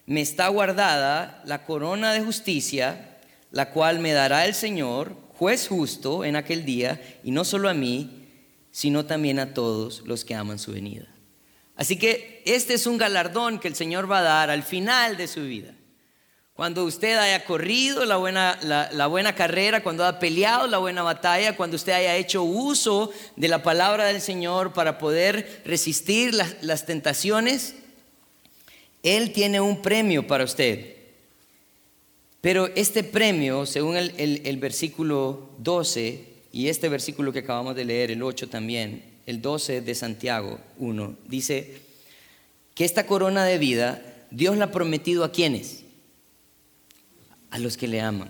me 0.06 0.23
está 0.23 0.49
guardada 0.49 1.42
la 1.44 1.66
corona 1.66 2.14
de 2.14 2.23
justicia, 2.23 3.15
la 3.50 3.70
cual 3.70 3.98
me 3.98 4.12
dará 4.12 4.46
el 4.46 4.54
Señor 4.54 5.16
juez 5.38 5.68
justo 5.68 6.24
en 6.24 6.36
aquel 6.36 6.64
día, 6.64 7.00
y 7.22 7.30
no 7.30 7.44
solo 7.44 7.68
a 7.68 7.74
mí, 7.74 8.26
sino 8.70 9.06
también 9.06 9.38
a 9.38 9.54
todos 9.54 10.02
los 10.06 10.24
que 10.24 10.34
aman 10.34 10.58
su 10.58 10.72
venida. 10.72 11.06
Así 11.76 11.98
que 11.98 12.42
este 12.46 12.74
es 12.74 12.86
un 12.86 12.96
galardón 12.98 13.58
que 13.58 13.68
el 13.68 13.74
Señor 13.74 14.10
va 14.10 14.20
a 14.20 14.22
dar 14.22 14.50
al 14.50 14.62
final 14.62 15.16
de 15.16 15.28
su 15.28 15.42
vida. 15.42 15.74
Cuando 16.54 16.84
usted 16.84 17.18
haya 17.18 17.44
corrido 17.44 18.06
la 18.06 18.16
buena, 18.16 18.58
la, 18.62 19.06
buena 19.08 19.34
carrera, 19.34 19.82
cuando 19.82 20.06
haya 20.06 20.18
peleado 20.18 20.66
la 20.66 20.78
buena 20.78 21.02
batalla, 21.02 21.54
cuando 21.54 21.76
usted 21.76 21.92
haya 21.92 22.16
hecho 22.16 22.44
uso 22.44 23.12
de 23.36 23.48
la 23.48 23.62
palabra 23.62 24.06
del 24.06 24.22
Señor 24.22 24.72
para 24.72 24.96
poder 24.96 25.60
resistir 25.66 26.32
las, 26.32 26.56
las 26.62 26.86
tentaciones, 26.86 27.74
Él 29.02 29.34
tiene 29.34 29.60
un 29.60 29.82
premio 29.82 30.26
para 30.26 30.44
usted. 30.44 30.95
Pero 32.40 32.69
este 32.75 33.02
premio, 33.02 33.66
según 33.66 33.97
el, 33.97 34.57
versículo 34.59 35.50
12 35.59 36.25
y 36.52 36.69
este 36.69 36.88
versículo 36.88 37.33
que 37.33 37.40
acabamos 37.40 37.75
de 37.75 37.85
leer, 37.85 38.11
el 38.11 38.23
8 38.23 38.49
también, 38.49 39.02
el 39.26 39.43
12 39.43 39.81
de 39.81 39.95
Santiago 39.95 40.61
1, 40.78 41.16
dice 41.26 41.78
que 42.75 42.85
esta 42.85 43.07
corona 43.07 43.45
de 43.45 43.59
vida 43.59 44.16
Dios 44.31 44.57
la 44.57 44.66
ha 44.66 44.73
prometido 44.73 45.25
a 45.25 45.33
quienes? 45.33 45.83
A 47.50 47.59
los 47.59 47.76
que 47.76 47.88
le 47.88 48.00
aman. 48.00 48.28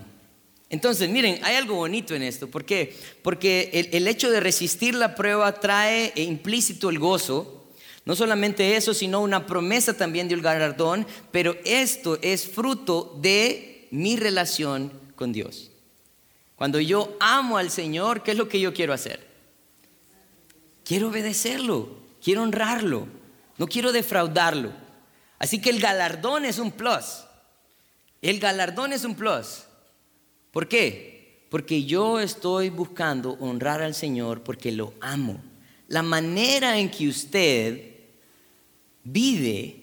Entonces, 0.69 1.09
miren, 1.09 1.39
hay 1.43 1.55
algo 1.55 1.75
bonito 1.75 2.13
en 2.13 2.23
esto. 2.23 2.49
¿Por 2.49 2.65
qué? 2.65 2.95
Porque 3.21 3.69
el, 3.73 3.89
el 3.93 4.07
hecho 4.07 4.29
de 4.29 4.39
resistir 4.39 4.95
la 4.95 5.15
prueba 5.15 5.59
trae 5.59 6.11
implícito 6.15 6.89
el 6.89 6.99
gozo, 6.99 7.57
no 8.05 8.15
solamente 8.15 8.75
eso, 8.75 8.93
sino 8.93 9.21
una 9.21 9.45
promesa 9.45 9.95
también 9.95 10.27
de 10.27 10.35
un 10.35 10.41
galardón, 10.41 11.05
pero 11.31 11.55
esto 11.65 12.17
es 12.21 12.47
fruto 12.47 13.17
de 13.21 13.76
mi 13.91 14.17
relación 14.17 14.91
con 15.15 15.33
Dios. 15.33 15.71
Cuando 16.55 16.79
yo 16.79 17.15
amo 17.19 17.57
al 17.57 17.69
Señor, 17.69 18.23
¿qué 18.23 18.31
es 18.31 18.37
lo 18.37 18.49
que 18.49 18.59
yo 18.59 18.73
quiero 18.73 18.93
hacer? 18.93 19.25
Quiero 20.83 21.09
obedecerlo, 21.09 21.89
quiero 22.23 22.43
honrarlo, 22.43 23.07
no 23.57 23.67
quiero 23.67 23.91
defraudarlo. 23.91 24.71
Así 25.39 25.61
que 25.61 25.69
el 25.69 25.79
galardón 25.79 26.45
es 26.45 26.57
un 26.57 26.71
plus. 26.71 27.23
El 28.21 28.39
galardón 28.39 28.93
es 28.93 29.03
un 29.03 29.15
plus. 29.15 29.63
¿Por 30.51 30.67
qué? 30.67 31.45
Porque 31.49 31.83
yo 31.83 32.19
estoy 32.19 32.69
buscando 32.69 33.37
honrar 33.39 33.81
al 33.81 33.93
Señor 33.93 34.41
porque 34.43 34.71
lo 34.71 34.93
amo. 34.99 35.39
La 35.87 36.01
manera 36.01 36.77
en 36.79 36.89
que 36.89 37.07
usted 37.07 37.91
vive 39.03 39.81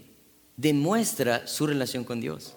demuestra 0.56 1.46
su 1.46 1.66
relación 1.66 2.04
con 2.04 2.20
Dios. 2.20 2.54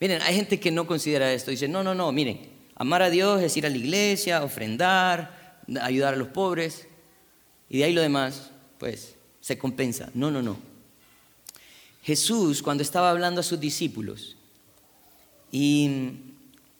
Miren, 0.00 0.22
hay 0.22 0.34
gente 0.34 0.58
que 0.58 0.70
no 0.70 0.86
considera 0.86 1.32
esto. 1.32 1.50
Dice, 1.50 1.68
no, 1.68 1.84
no, 1.84 1.94
no, 1.94 2.10
miren, 2.10 2.40
amar 2.74 3.02
a 3.02 3.10
Dios 3.10 3.42
es 3.42 3.54
ir 3.58 3.66
a 3.66 3.68
la 3.68 3.76
iglesia, 3.76 4.42
ofrendar, 4.42 5.58
ayudar 5.82 6.14
a 6.14 6.16
los 6.16 6.28
pobres. 6.28 6.88
Y 7.68 7.78
de 7.78 7.84
ahí 7.84 7.92
lo 7.92 8.00
demás, 8.00 8.50
pues, 8.78 9.14
se 9.42 9.58
compensa. 9.58 10.10
No, 10.14 10.30
no, 10.30 10.40
no. 10.40 10.56
Jesús, 12.02 12.62
cuando 12.62 12.82
estaba 12.82 13.10
hablando 13.10 13.40
a 13.40 13.44
sus 13.44 13.60
discípulos, 13.60 14.36
y 15.52 15.90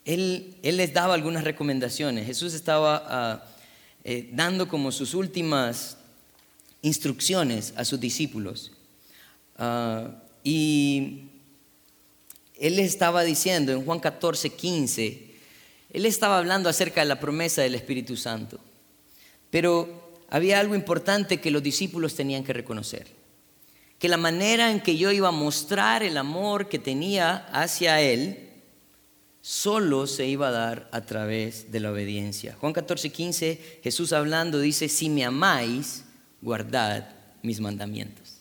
él, 0.05 0.55
él 0.63 0.77
les 0.79 0.95
daba 0.95 1.13
algunas 1.13 1.45
recomendaciones. 1.45 2.25
Jesús 2.25 2.55
estaba 2.55 3.05
ah, 3.07 3.45
eh, 4.05 4.31
dando 4.33 4.67
como 4.67 4.93
sus 4.93 5.13
últimas 5.13 5.99
instrucciones 6.81 7.75
a 7.77 7.85
sus 7.85 8.01
discípulos. 8.01 8.73
Ah, 9.59 10.23
y 10.43 11.30
él 12.61 12.79
estaba 12.79 13.25
diciendo 13.25 13.73
en 13.73 13.85
Juan 13.85 14.01
14, 14.01 14.51
15, 14.51 15.31
él 15.93 16.07
estaba 16.07 16.39
hablando 16.39 16.69
acerca 16.69 17.01
de 17.01 17.09
la 17.09 17.19
promesa 17.19 17.63
del 17.63 17.75
Espíritu 17.75 18.17
Santo. 18.17 18.61
Pero 19.51 20.21
había 20.29 20.61
algo 20.61 20.75
importante 20.75 21.41
que 21.41 21.51
los 21.51 21.63
discípulos 21.63 22.15
tenían 22.15 22.45
que 22.45 22.53
reconocer. 22.53 23.09
Que 23.99 24.09
la 24.09 24.19
manera 24.19 24.71
en 24.71 24.81
que 24.81 24.97
yo 24.97 25.11
iba 25.11 25.29
a 25.29 25.33
mostrar 25.33 26.03
el 26.03 26.17
amor 26.19 26.69
que 26.69 26.79
tenía 26.79 27.49
hacia 27.53 28.01
Él, 28.01 28.51
solo 29.41 30.07
se 30.07 30.27
iba 30.27 30.49
a 30.49 30.53
dar 30.53 30.89
a 30.93 31.01
través 31.07 31.73
de 31.73 31.81
la 31.81 31.91
obediencia. 31.91 32.57
Juan 32.61 32.75
14, 32.75 33.11
15, 33.11 33.81
Jesús 33.83 34.13
hablando 34.13 34.61
dice, 34.61 34.89
si 34.89 35.09
me 35.09 35.25
amáis, 35.25 36.05
guardad 36.43 37.09
mis 37.43 37.59
mandamientos. 37.59 38.37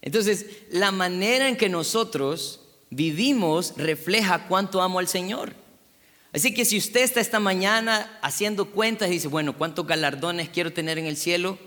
Entonces, 0.00 0.46
la 0.70 0.92
manera 0.92 1.48
en 1.48 1.56
que 1.56 1.68
nosotros 1.68 2.60
vivimos 2.94 3.74
refleja 3.76 4.46
cuánto 4.46 4.80
amo 4.80 4.98
al 4.98 5.08
Señor. 5.08 5.54
Así 6.32 6.52
que 6.52 6.64
si 6.64 6.78
usted 6.78 7.02
está 7.02 7.20
esta 7.20 7.38
mañana 7.40 8.18
haciendo 8.20 8.70
cuentas 8.70 9.08
y 9.08 9.12
dice, 9.12 9.28
bueno, 9.28 9.56
¿cuántos 9.56 9.86
galardones 9.86 10.48
quiero 10.48 10.72
tener 10.72 10.98
en 10.98 11.06
el 11.06 11.16
cielo? 11.16 11.58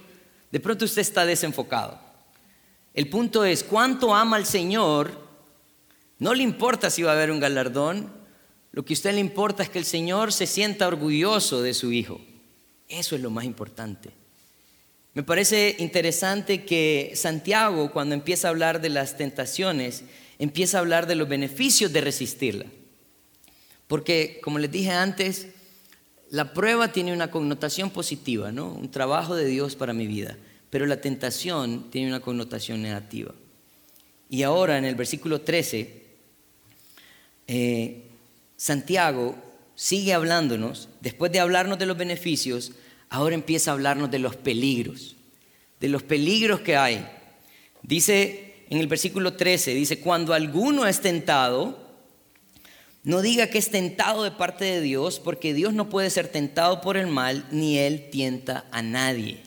De 0.51 0.59
pronto 0.59 0.85
usted 0.85 1.01
está 1.01 1.25
desenfocado. 1.25 1.99
El 2.93 3.09
punto 3.09 3.45
es, 3.45 3.63
¿cuánto 3.63 4.13
ama 4.13 4.37
al 4.37 4.45
Señor? 4.45 5.25
No 6.19 6.33
le 6.33 6.43
importa 6.43 6.89
si 6.89 7.03
va 7.03 7.11
a 7.11 7.15
haber 7.15 7.31
un 7.31 7.39
galardón, 7.39 8.11
lo 8.71 8.83
que 8.83 8.93
a 8.93 8.95
usted 8.95 9.13
le 9.13 9.21
importa 9.21 9.63
es 9.63 9.69
que 9.69 9.79
el 9.79 9.85
Señor 9.85 10.33
se 10.33 10.47
sienta 10.47 10.87
orgulloso 10.87 11.61
de 11.61 11.73
su 11.73 11.91
Hijo. 11.91 12.19
Eso 12.89 13.15
es 13.15 13.21
lo 13.21 13.29
más 13.29 13.45
importante. 13.45 14.11
Me 15.13 15.23
parece 15.23 15.75
interesante 15.79 16.63
que 16.63 17.13
Santiago, 17.15 17.91
cuando 17.91 18.15
empieza 18.15 18.47
a 18.47 18.51
hablar 18.51 18.81
de 18.81 18.89
las 18.89 19.17
tentaciones, 19.17 20.03
empieza 20.39 20.77
a 20.77 20.81
hablar 20.81 21.07
de 21.07 21.15
los 21.15 21.27
beneficios 21.27 21.91
de 21.93 22.01
resistirla. 22.01 22.65
Porque, 23.87 24.39
como 24.43 24.59
les 24.59 24.71
dije 24.71 24.91
antes, 24.91 25.47
la 26.29 26.53
prueba 26.53 26.91
tiene 26.91 27.13
una 27.13 27.31
connotación 27.31 27.89
positiva, 27.89 28.51
¿no? 28.51 28.73
Un 28.73 28.91
trabajo 28.91 29.35
de 29.35 29.45
Dios 29.45 29.75
para 29.75 29.93
mi 29.93 30.07
vida. 30.07 30.37
Pero 30.69 30.85
la 30.85 30.99
tentación 30.99 31.89
tiene 31.89 32.09
una 32.09 32.19
connotación 32.19 32.81
negativa. 32.81 33.33
Y 34.29 34.43
ahora 34.43 34.77
en 34.77 34.83
el 34.85 34.95
versículo 34.95 35.41
13, 35.41 36.03
eh, 37.47 38.03
Santiago 38.57 39.35
sigue 39.75 40.13
hablándonos, 40.13 40.89
después 40.99 41.31
de 41.31 41.39
hablarnos 41.39 41.79
de 41.79 41.85
los 41.85 41.97
beneficios, 41.97 42.73
ahora 43.09 43.35
empieza 43.35 43.71
a 43.71 43.75
hablarnos 43.75 44.11
de 44.11 44.19
los 44.19 44.35
peligros, 44.35 45.15
de 45.79 45.87
los 45.87 46.03
peligros 46.03 46.59
que 46.59 46.75
hay. 46.75 47.07
Dice 47.83 48.46
en 48.69 48.79
el 48.79 48.87
versículo 48.87 49.33
13, 49.33 49.73
dice, 49.73 49.99
cuando 49.99 50.33
alguno 50.33 50.85
es 50.85 51.01
tentado, 51.01 51.77
no 53.03 53.21
diga 53.21 53.47
que 53.47 53.57
es 53.57 53.69
tentado 53.69 54.23
de 54.23 54.31
parte 54.31 54.65
de 54.65 54.81
Dios, 54.81 55.19
porque 55.19 55.53
Dios 55.53 55.73
no 55.73 55.89
puede 55.89 56.09
ser 56.09 56.27
tentado 56.27 56.81
por 56.81 56.97
el 56.97 57.07
mal, 57.07 57.47
ni 57.51 57.77
Él 57.77 58.09
tienta 58.11 58.65
a 58.71 58.81
nadie. 58.81 59.39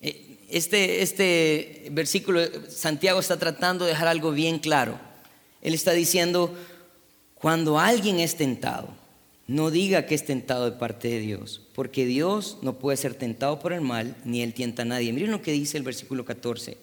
Eh, 0.00 0.38
este, 0.48 1.02
este 1.02 1.88
versículo, 1.90 2.40
Santiago 2.70 3.20
está 3.20 3.38
tratando 3.38 3.84
de 3.84 3.90
dejar 3.90 4.08
algo 4.08 4.32
bien 4.32 4.58
claro. 4.58 4.98
Él 5.60 5.74
está 5.74 5.92
diciendo, 5.92 6.54
cuando 7.34 7.78
alguien 7.78 8.20
es 8.20 8.36
tentado, 8.36 8.88
no 9.46 9.70
diga 9.70 10.06
que 10.06 10.14
es 10.14 10.24
tentado 10.24 10.64
de 10.64 10.78
parte 10.78 11.08
de 11.08 11.18
Dios, 11.18 11.60
porque 11.74 12.06
Dios 12.06 12.58
no 12.62 12.78
puede 12.78 12.96
ser 12.96 13.14
tentado 13.14 13.58
por 13.58 13.74
el 13.74 13.82
mal, 13.82 14.16
ni 14.24 14.40
Él 14.42 14.54
tienta 14.54 14.82
a 14.82 14.86
nadie. 14.86 15.12
Miren 15.12 15.32
lo 15.32 15.42
que 15.42 15.52
dice 15.52 15.76
el 15.76 15.82
versículo 15.82 16.24
14, 16.24 16.78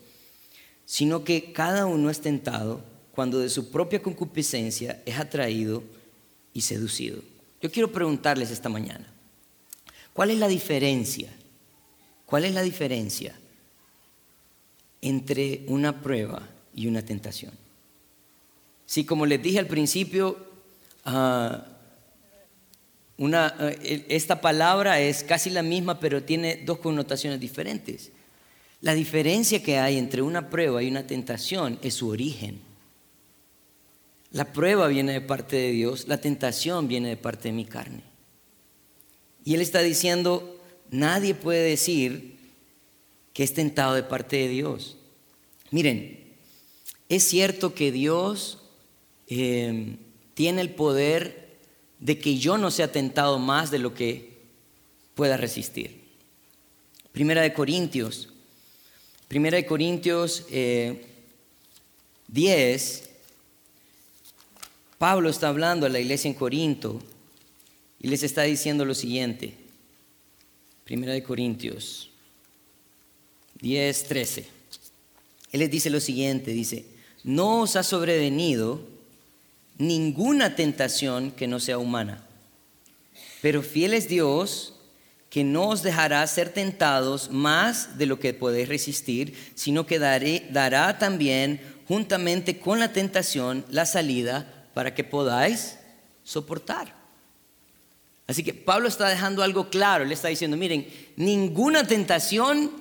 sino 0.88 1.26
que 1.26 1.52
cada 1.52 1.86
uno 1.86 2.10
es 2.10 2.22
tentado 2.22 2.82
cuando 3.12 3.40
de 3.40 3.50
su 3.50 3.70
propia 3.72 4.02
concupiscencia 4.02 5.04
es 5.06 5.20
atraído 5.20 5.84
y 6.54 6.62
seducido. 6.62 7.22
Yo 7.62 7.70
quiero 7.70 7.92
preguntarles 7.92 8.52
esta 8.52 8.70
mañana, 8.70 9.06
¿cuál 10.14 10.32
es 10.32 10.38
la 10.40 10.48
diferencia? 10.48 11.30
¿Cuál 12.26 12.46
es 12.46 12.54
la 12.54 12.62
diferencia 12.62 13.36
entre 15.02 15.66
una 15.68 16.02
prueba 16.02 16.48
y 16.74 16.88
una 16.88 17.02
tentación? 17.02 17.52
Si 18.86 19.04
como 19.04 19.26
les 19.26 19.44
dije 19.44 19.60
al 19.60 19.68
principio, 19.68 20.38
uh, 21.06 21.58
eh, 23.18 24.06
esta 24.08 24.40
palabra 24.40 25.02
es 25.02 25.26
casi 25.26 25.50
la 25.50 25.64
misma, 25.64 26.00
pero 26.00 26.24
tiene 26.24 26.64
dos 26.66 26.78
connotaciones 26.78 27.42
diferentes. 27.42 28.12
La 28.82 28.94
diferencia 28.94 29.64
que 29.64 29.80
hay 29.80 29.98
entre 29.98 30.22
una 30.22 30.50
prueba 30.50 30.84
y 30.84 30.88
una 30.88 31.08
tentación 31.08 31.80
es 31.82 31.96
su 31.96 32.10
origen. 32.10 32.60
La 34.32 34.54
prueba 34.54 34.88
viene 34.88 35.14
de 35.14 35.22
parte 35.22 35.56
de 35.56 35.72
Dios, 35.72 36.08
la 36.08 36.20
tentación 36.20 36.88
viene 36.88 37.10
de 37.10 37.18
parte 37.18 37.48
de 37.50 37.54
mi 37.54 37.66
carne. 37.66 38.04
Y 39.44 39.56
Él 39.56 39.62
está 39.62 39.82
diciendo, 39.82 40.60
nadie 40.92 41.34
puede 41.34 41.70
decir 41.70 42.38
que 43.34 43.44
es 43.44 43.54
tentado 43.54 43.96
de 43.96 44.04
parte 44.04 44.36
de 44.36 44.50
Dios. 44.50 44.98
Miren, 45.72 46.36
es 47.10 47.24
cierto 47.24 47.74
que 47.74 47.92
Dios 47.92 48.64
eh, 49.28 49.98
tiene 50.34 50.62
el 50.62 50.72
poder 50.72 51.58
de 52.00 52.20
que 52.20 52.38
yo 52.38 52.58
no 52.58 52.70
sea 52.70 52.92
tentado 52.92 53.40
más 53.40 53.72
de 53.72 53.80
lo 53.80 53.94
que 53.94 54.38
pueda 55.16 55.38
resistir. 55.38 56.04
Primera 57.12 57.42
de 57.42 57.54
Corintios, 57.54 58.34
Primera 59.28 59.58
de 59.58 59.66
Corintios 59.66 60.46
10, 60.48 60.52
eh, 60.52 61.04
Pablo 64.98 65.30
está 65.30 65.50
hablando 65.50 65.86
a 65.86 65.90
la 65.90 66.00
iglesia 66.00 66.30
en 66.30 66.34
Corinto 66.34 67.02
y 68.00 68.08
les 68.08 68.24
está 68.24 68.44
diciendo 68.44 68.86
lo 68.86 68.96
siguiente. 68.96 69.54
Primera 70.86 71.12
de 71.12 71.24
Corintios 71.24 72.10
10, 73.62 74.04
13. 74.06 74.48
Él 75.52 75.60
les 75.60 75.72
dice 75.72 75.90
lo 75.90 76.00
siguiente, 76.00 76.52
dice, 76.52 76.86
no 77.26 77.62
os 77.62 77.76
ha 77.76 77.84
sobrevenido 77.84 78.82
ninguna 79.78 80.56
tentación 80.56 81.32
que 81.32 81.48
no 81.48 81.60
sea 81.60 81.78
humana. 81.78 82.26
Pero 83.42 83.62
fiel 83.62 83.94
es 83.94 84.08
Dios 84.08 84.77
que 85.38 85.44
no 85.44 85.68
os 85.70 85.84
dejará 85.84 86.26
ser 86.26 86.50
tentados 86.50 87.30
más 87.30 88.00
de 88.00 88.08
lo 88.08 88.20
que 88.20 88.34
podéis 88.34 88.68
resistir, 88.68 89.38
sino 89.54 89.86
que 89.86 90.00
dará 90.00 90.98
también 90.98 91.62
juntamente 91.88 92.58
con 92.58 92.80
la 92.80 92.92
tentación 92.92 93.64
la 93.70 93.86
salida 93.86 94.68
para 94.74 94.96
que 94.96 95.04
podáis 95.04 95.78
soportar. 96.24 96.92
Así 98.26 98.42
que 98.44 98.56
Pablo 98.56 98.88
está 98.88 99.10
dejando 99.10 99.44
algo 99.44 99.70
claro, 99.70 100.06
le 100.06 100.16
está 100.16 100.30
diciendo, 100.30 100.58
miren, 100.58 100.88
ninguna 101.18 101.86
tentación 101.86 102.72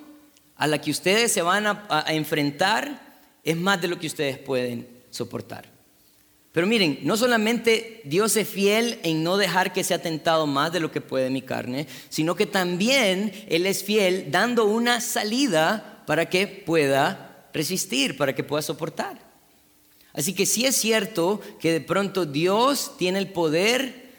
a 0.57 0.67
la 0.67 0.81
que 0.81 0.91
ustedes 0.91 1.31
se 1.33 1.43
van 1.43 1.67
a, 1.67 2.07
enfrentar 2.09 3.21
es 3.45 3.55
más 3.59 3.83
de 3.83 3.89
lo 3.89 3.99
que 3.99 4.07
ustedes 4.07 4.39
pueden 4.39 4.89
soportar. 5.11 5.76
Pero 6.57 6.67
miren, 6.67 7.01
no 7.03 7.19
solamente 7.19 8.01
Dios 8.05 8.35
es 8.35 8.49
fiel 8.49 8.99
en 9.03 9.23
no 9.23 9.37
dejar 9.37 9.75
que 9.75 9.85
sea 9.85 10.01
tentado 10.01 10.47
más 10.47 10.73
de 10.73 10.81
lo 10.81 10.91
que 10.91 11.03
puede 11.03 11.29
mi 11.29 11.43
carne, 11.43 11.87
sino 12.09 12.35
que 12.35 12.47
también 12.47 13.31
Él 13.51 13.67
es 13.67 13.85
fiel 13.85 14.31
dando 14.31 14.65
una 14.65 15.03
salida 15.03 16.03
para 16.07 16.31
que 16.31 16.47
pueda 16.47 17.47
resistir, 17.53 18.17
para 18.17 18.35
que 18.35 18.43
pueda 18.43 18.63
soportar. 18.63 19.21
Así 20.15 20.33
que 20.33 20.47
sí 20.47 20.65
es 20.65 20.77
cierto 20.77 21.43
que 21.61 21.73
de 21.73 21.83
pronto 21.83 22.25
Dios 22.25 22.93
tiene 22.97 23.19
el 23.19 23.29
poder 23.29 24.13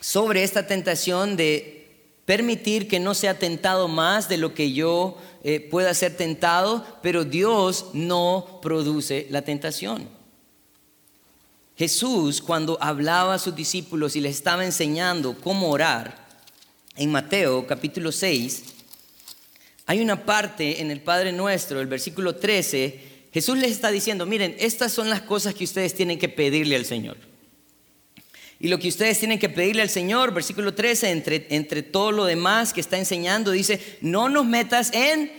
sobre 0.00 0.44
esta 0.44 0.66
tentación 0.66 1.36
de 1.36 2.14
permitir 2.24 2.88
que 2.88 3.00
no 3.00 3.12
sea 3.12 3.38
tentado 3.38 3.86
más 3.86 4.30
de 4.30 4.38
lo 4.38 4.54
que 4.54 4.72
yo 4.72 5.18
eh, 5.44 5.60
pueda 5.60 5.92
ser 5.92 6.16
tentado, 6.16 6.86
pero 7.02 7.26
Dios 7.26 7.90
no 7.92 8.60
produce 8.62 9.26
la 9.28 9.42
tentación. 9.42 10.16
Jesús 11.78 12.42
cuando 12.42 12.76
hablaba 12.80 13.34
a 13.34 13.38
sus 13.38 13.54
discípulos 13.54 14.16
y 14.16 14.20
les 14.20 14.34
estaba 14.34 14.64
enseñando 14.64 15.36
cómo 15.40 15.70
orar, 15.70 16.26
en 16.96 17.12
Mateo 17.12 17.68
capítulo 17.68 18.10
6, 18.10 18.64
hay 19.86 20.00
una 20.00 20.26
parte 20.26 20.82
en 20.82 20.90
el 20.90 21.00
Padre 21.00 21.30
Nuestro, 21.30 21.80
el 21.80 21.86
versículo 21.86 22.34
13, 22.34 23.28
Jesús 23.32 23.56
les 23.58 23.70
está 23.70 23.92
diciendo, 23.92 24.26
miren, 24.26 24.56
estas 24.58 24.92
son 24.92 25.08
las 25.08 25.22
cosas 25.22 25.54
que 25.54 25.62
ustedes 25.62 25.94
tienen 25.94 26.18
que 26.18 26.28
pedirle 26.28 26.74
al 26.74 26.84
Señor. 26.84 27.16
Y 28.58 28.66
lo 28.66 28.80
que 28.80 28.88
ustedes 28.88 29.20
tienen 29.20 29.38
que 29.38 29.48
pedirle 29.48 29.82
al 29.82 29.88
Señor, 29.88 30.34
versículo 30.34 30.74
13, 30.74 31.10
entre, 31.12 31.46
entre 31.50 31.84
todo 31.84 32.10
lo 32.10 32.24
demás 32.24 32.72
que 32.72 32.80
está 32.80 32.98
enseñando, 32.98 33.52
dice, 33.52 33.98
no 34.00 34.28
nos 34.28 34.44
metas 34.44 34.92
en 34.92 35.30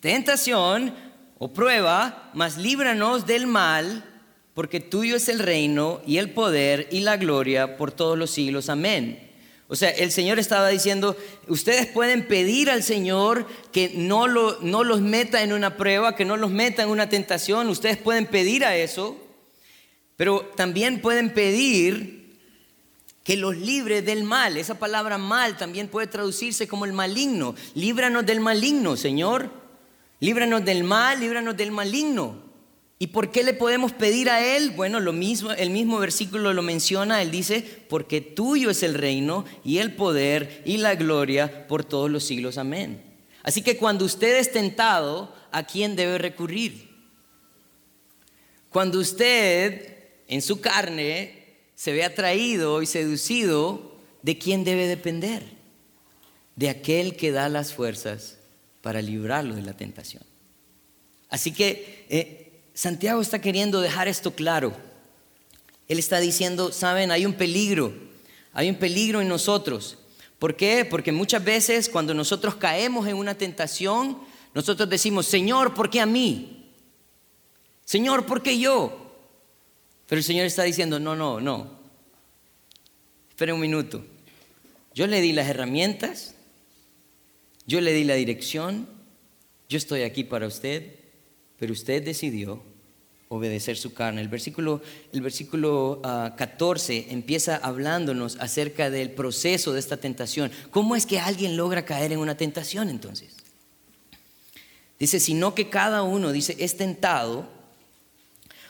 tentación 0.00 0.92
o 1.38 1.52
prueba, 1.52 2.32
mas 2.34 2.56
líbranos 2.56 3.24
del 3.24 3.46
mal 3.46 4.09
porque 4.54 4.80
tuyo 4.80 5.16
es 5.16 5.28
el 5.28 5.38
reino 5.38 6.00
y 6.06 6.18
el 6.18 6.30
poder 6.30 6.88
y 6.90 7.00
la 7.00 7.16
gloria 7.16 7.76
por 7.76 7.92
todos 7.92 8.18
los 8.18 8.30
siglos. 8.30 8.68
Amén. 8.68 9.30
O 9.68 9.76
sea, 9.76 9.90
el 9.90 10.10
Señor 10.10 10.40
estaba 10.40 10.68
diciendo, 10.68 11.16
ustedes 11.46 11.86
pueden 11.86 12.26
pedir 12.26 12.70
al 12.70 12.82
Señor 12.82 13.46
que 13.70 13.92
no, 13.94 14.26
lo, 14.26 14.58
no 14.62 14.82
los 14.82 15.00
meta 15.00 15.44
en 15.44 15.52
una 15.52 15.76
prueba, 15.76 16.16
que 16.16 16.24
no 16.24 16.36
los 16.36 16.50
meta 16.50 16.82
en 16.82 16.88
una 16.88 17.08
tentación, 17.08 17.68
ustedes 17.68 17.96
pueden 17.96 18.26
pedir 18.26 18.64
a 18.64 18.74
eso, 18.74 19.16
pero 20.16 20.40
también 20.56 21.00
pueden 21.00 21.32
pedir 21.32 22.36
que 23.22 23.36
los 23.36 23.56
libre 23.56 24.02
del 24.02 24.24
mal. 24.24 24.56
Esa 24.56 24.80
palabra 24.80 25.18
mal 25.18 25.56
también 25.56 25.86
puede 25.86 26.08
traducirse 26.08 26.66
como 26.66 26.84
el 26.84 26.92
maligno. 26.92 27.54
Líbranos 27.74 28.26
del 28.26 28.40
maligno, 28.40 28.96
Señor. 28.96 29.52
Líbranos 30.18 30.64
del 30.64 30.82
mal, 30.82 31.20
líbranos 31.20 31.56
del 31.56 31.70
maligno. 31.70 32.49
¿Y 33.02 33.06
por 33.06 33.32
qué 33.32 33.42
le 33.42 33.54
podemos 33.54 33.92
pedir 33.92 34.28
a 34.28 34.44
Él? 34.56 34.72
Bueno, 34.72 35.00
lo 35.00 35.14
mismo, 35.14 35.52
el 35.52 35.70
mismo 35.70 35.98
versículo 35.98 36.52
lo 36.52 36.60
menciona, 36.60 37.22
Él 37.22 37.30
dice, 37.30 37.64
porque 37.88 38.20
tuyo 38.20 38.68
es 38.68 38.82
el 38.82 38.92
reino 38.92 39.46
y 39.64 39.78
el 39.78 39.94
poder 39.94 40.60
y 40.66 40.76
la 40.76 40.96
gloria 40.96 41.66
por 41.66 41.82
todos 41.82 42.10
los 42.10 42.24
siglos. 42.24 42.58
Amén. 42.58 43.02
Así 43.42 43.62
que 43.62 43.78
cuando 43.78 44.04
usted 44.04 44.36
es 44.36 44.52
tentado, 44.52 45.34
¿a 45.50 45.62
quién 45.62 45.96
debe 45.96 46.18
recurrir? 46.18 46.90
Cuando 48.68 48.98
usted 48.98 49.96
en 50.28 50.42
su 50.42 50.60
carne 50.60 51.56
se 51.74 51.94
ve 51.94 52.04
atraído 52.04 52.82
y 52.82 52.86
seducido, 52.86 53.96
¿de 54.20 54.36
quién 54.36 54.62
debe 54.62 54.86
depender? 54.86 55.42
De 56.54 56.68
aquel 56.68 57.16
que 57.16 57.32
da 57.32 57.48
las 57.48 57.72
fuerzas 57.72 58.36
para 58.82 59.00
librarlo 59.00 59.54
de 59.54 59.62
la 59.62 59.72
tentación. 59.72 60.22
Así 61.30 61.52
que 61.52 62.04
eh, 62.10 62.39
Santiago 62.80 63.20
está 63.20 63.42
queriendo 63.42 63.82
dejar 63.82 64.08
esto 64.08 64.34
claro. 64.34 64.72
Él 65.86 65.98
está 65.98 66.18
diciendo, 66.18 66.72
saben, 66.72 67.10
hay 67.10 67.26
un 67.26 67.34
peligro, 67.34 67.92
hay 68.54 68.70
un 68.70 68.76
peligro 68.76 69.20
en 69.20 69.28
nosotros. 69.28 69.98
¿Por 70.38 70.56
qué? 70.56 70.86
Porque 70.86 71.12
muchas 71.12 71.44
veces 71.44 71.90
cuando 71.90 72.14
nosotros 72.14 72.54
caemos 72.54 73.06
en 73.06 73.16
una 73.16 73.34
tentación, 73.34 74.18
nosotros 74.54 74.88
decimos, 74.88 75.26
Señor, 75.26 75.74
¿por 75.74 75.90
qué 75.90 76.00
a 76.00 76.06
mí? 76.06 76.70
Señor, 77.84 78.24
¿por 78.24 78.42
qué 78.42 78.58
yo? 78.58 79.12
Pero 80.06 80.18
el 80.20 80.24
Señor 80.24 80.46
está 80.46 80.62
diciendo, 80.62 80.98
no, 80.98 81.14
no, 81.14 81.38
no. 81.38 81.70
Espera 83.28 83.52
un 83.52 83.60
minuto. 83.60 84.02
Yo 84.94 85.06
le 85.06 85.20
di 85.20 85.32
las 85.34 85.50
herramientas, 85.50 86.34
yo 87.66 87.82
le 87.82 87.92
di 87.92 88.04
la 88.04 88.14
dirección, 88.14 88.88
yo 89.68 89.76
estoy 89.76 90.00
aquí 90.00 90.24
para 90.24 90.46
usted, 90.46 90.94
pero 91.58 91.74
usted 91.74 92.02
decidió 92.02 92.69
obedecer 93.32 93.76
su 93.76 93.94
carne. 93.94 94.20
El 94.20 94.28
versículo, 94.28 94.82
el 95.12 95.22
versículo 95.22 96.00
14 96.02 97.06
ah, 97.08 97.12
empieza 97.12 97.56
hablándonos 97.56 98.36
acerca 98.40 98.90
del 98.90 99.12
proceso 99.12 99.72
de 99.72 99.78
esta 99.78 99.96
tentación. 99.96 100.50
¿Cómo 100.72 100.96
es 100.96 101.06
que 101.06 101.20
alguien 101.20 101.56
logra 101.56 101.84
caer 101.84 102.10
en 102.10 102.18
una 102.18 102.36
tentación 102.36 102.90
entonces? 102.90 103.36
Dice, 104.98 105.20
sino 105.20 105.54
que 105.54 105.70
cada 105.70 106.02
uno, 106.02 106.32
dice, 106.32 106.56
es 106.58 106.76
tentado 106.76 107.48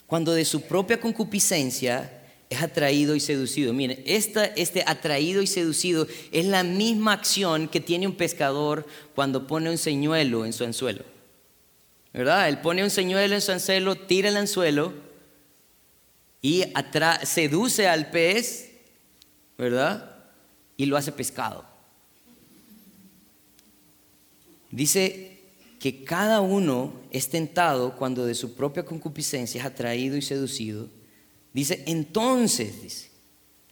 cuando 0.06 0.34
de 0.34 0.44
su 0.44 0.60
propia 0.62 1.00
concupiscencia 1.00 2.22
es 2.50 2.60
atraído 2.60 3.14
y 3.14 3.20
seducido. 3.20 3.72
Miren, 3.72 4.02
esta, 4.04 4.44
este 4.44 4.84
atraído 4.86 5.40
y 5.40 5.46
seducido 5.46 6.06
es 6.32 6.44
la 6.44 6.64
misma 6.64 7.14
acción 7.14 7.66
que 7.66 7.80
tiene 7.80 8.06
un 8.06 8.14
pescador 8.14 8.86
cuando 9.14 9.46
pone 9.46 9.70
un 9.70 9.78
señuelo 9.78 10.44
en 10.44 10.52
su 10.52 10.64
anzuelo. 10.64 11.19
¿Verdad? 12.12 12.48
Él 12.48 12.60
pone 12.60 12.82
un 12.82 12.90
señuelo 12.90 13.34
en 13.34 13.40
su 13.40 13.52
anzuelo, 13.52 13.96
tira 13.96 14.28
el 14.28 14.36
anzuelo 14.36 14.92
y 16.42 16.64
seduce 17.24 17.86
al 17.88 18.10
pez, 18.10 18.70
¿verdad? 19.58 20.16
Y 20.76 20.86
lo 20.86 20.96
hace 20.96 21.12
pescado. 21.12 21.64
Dice 24.70 25.40
que 25.78 26.04
cada 26.04 26.40
uno 26.40 26.92
es 27.10 27.28
tentado 27.30 27.96
cuando 27.96 28.26
de 28.26 28.34
su 28.34 28.54
propia 28.54 28.84
concupiscencia 28.84 29.60
es 29.60 29.66
atraído 29.66 30.16
y 30.16 30.22
seducido. 30.22 30.88
Dice, 31.52 31.82
entonces, 31.86 32.82
dice, 32.82 33.10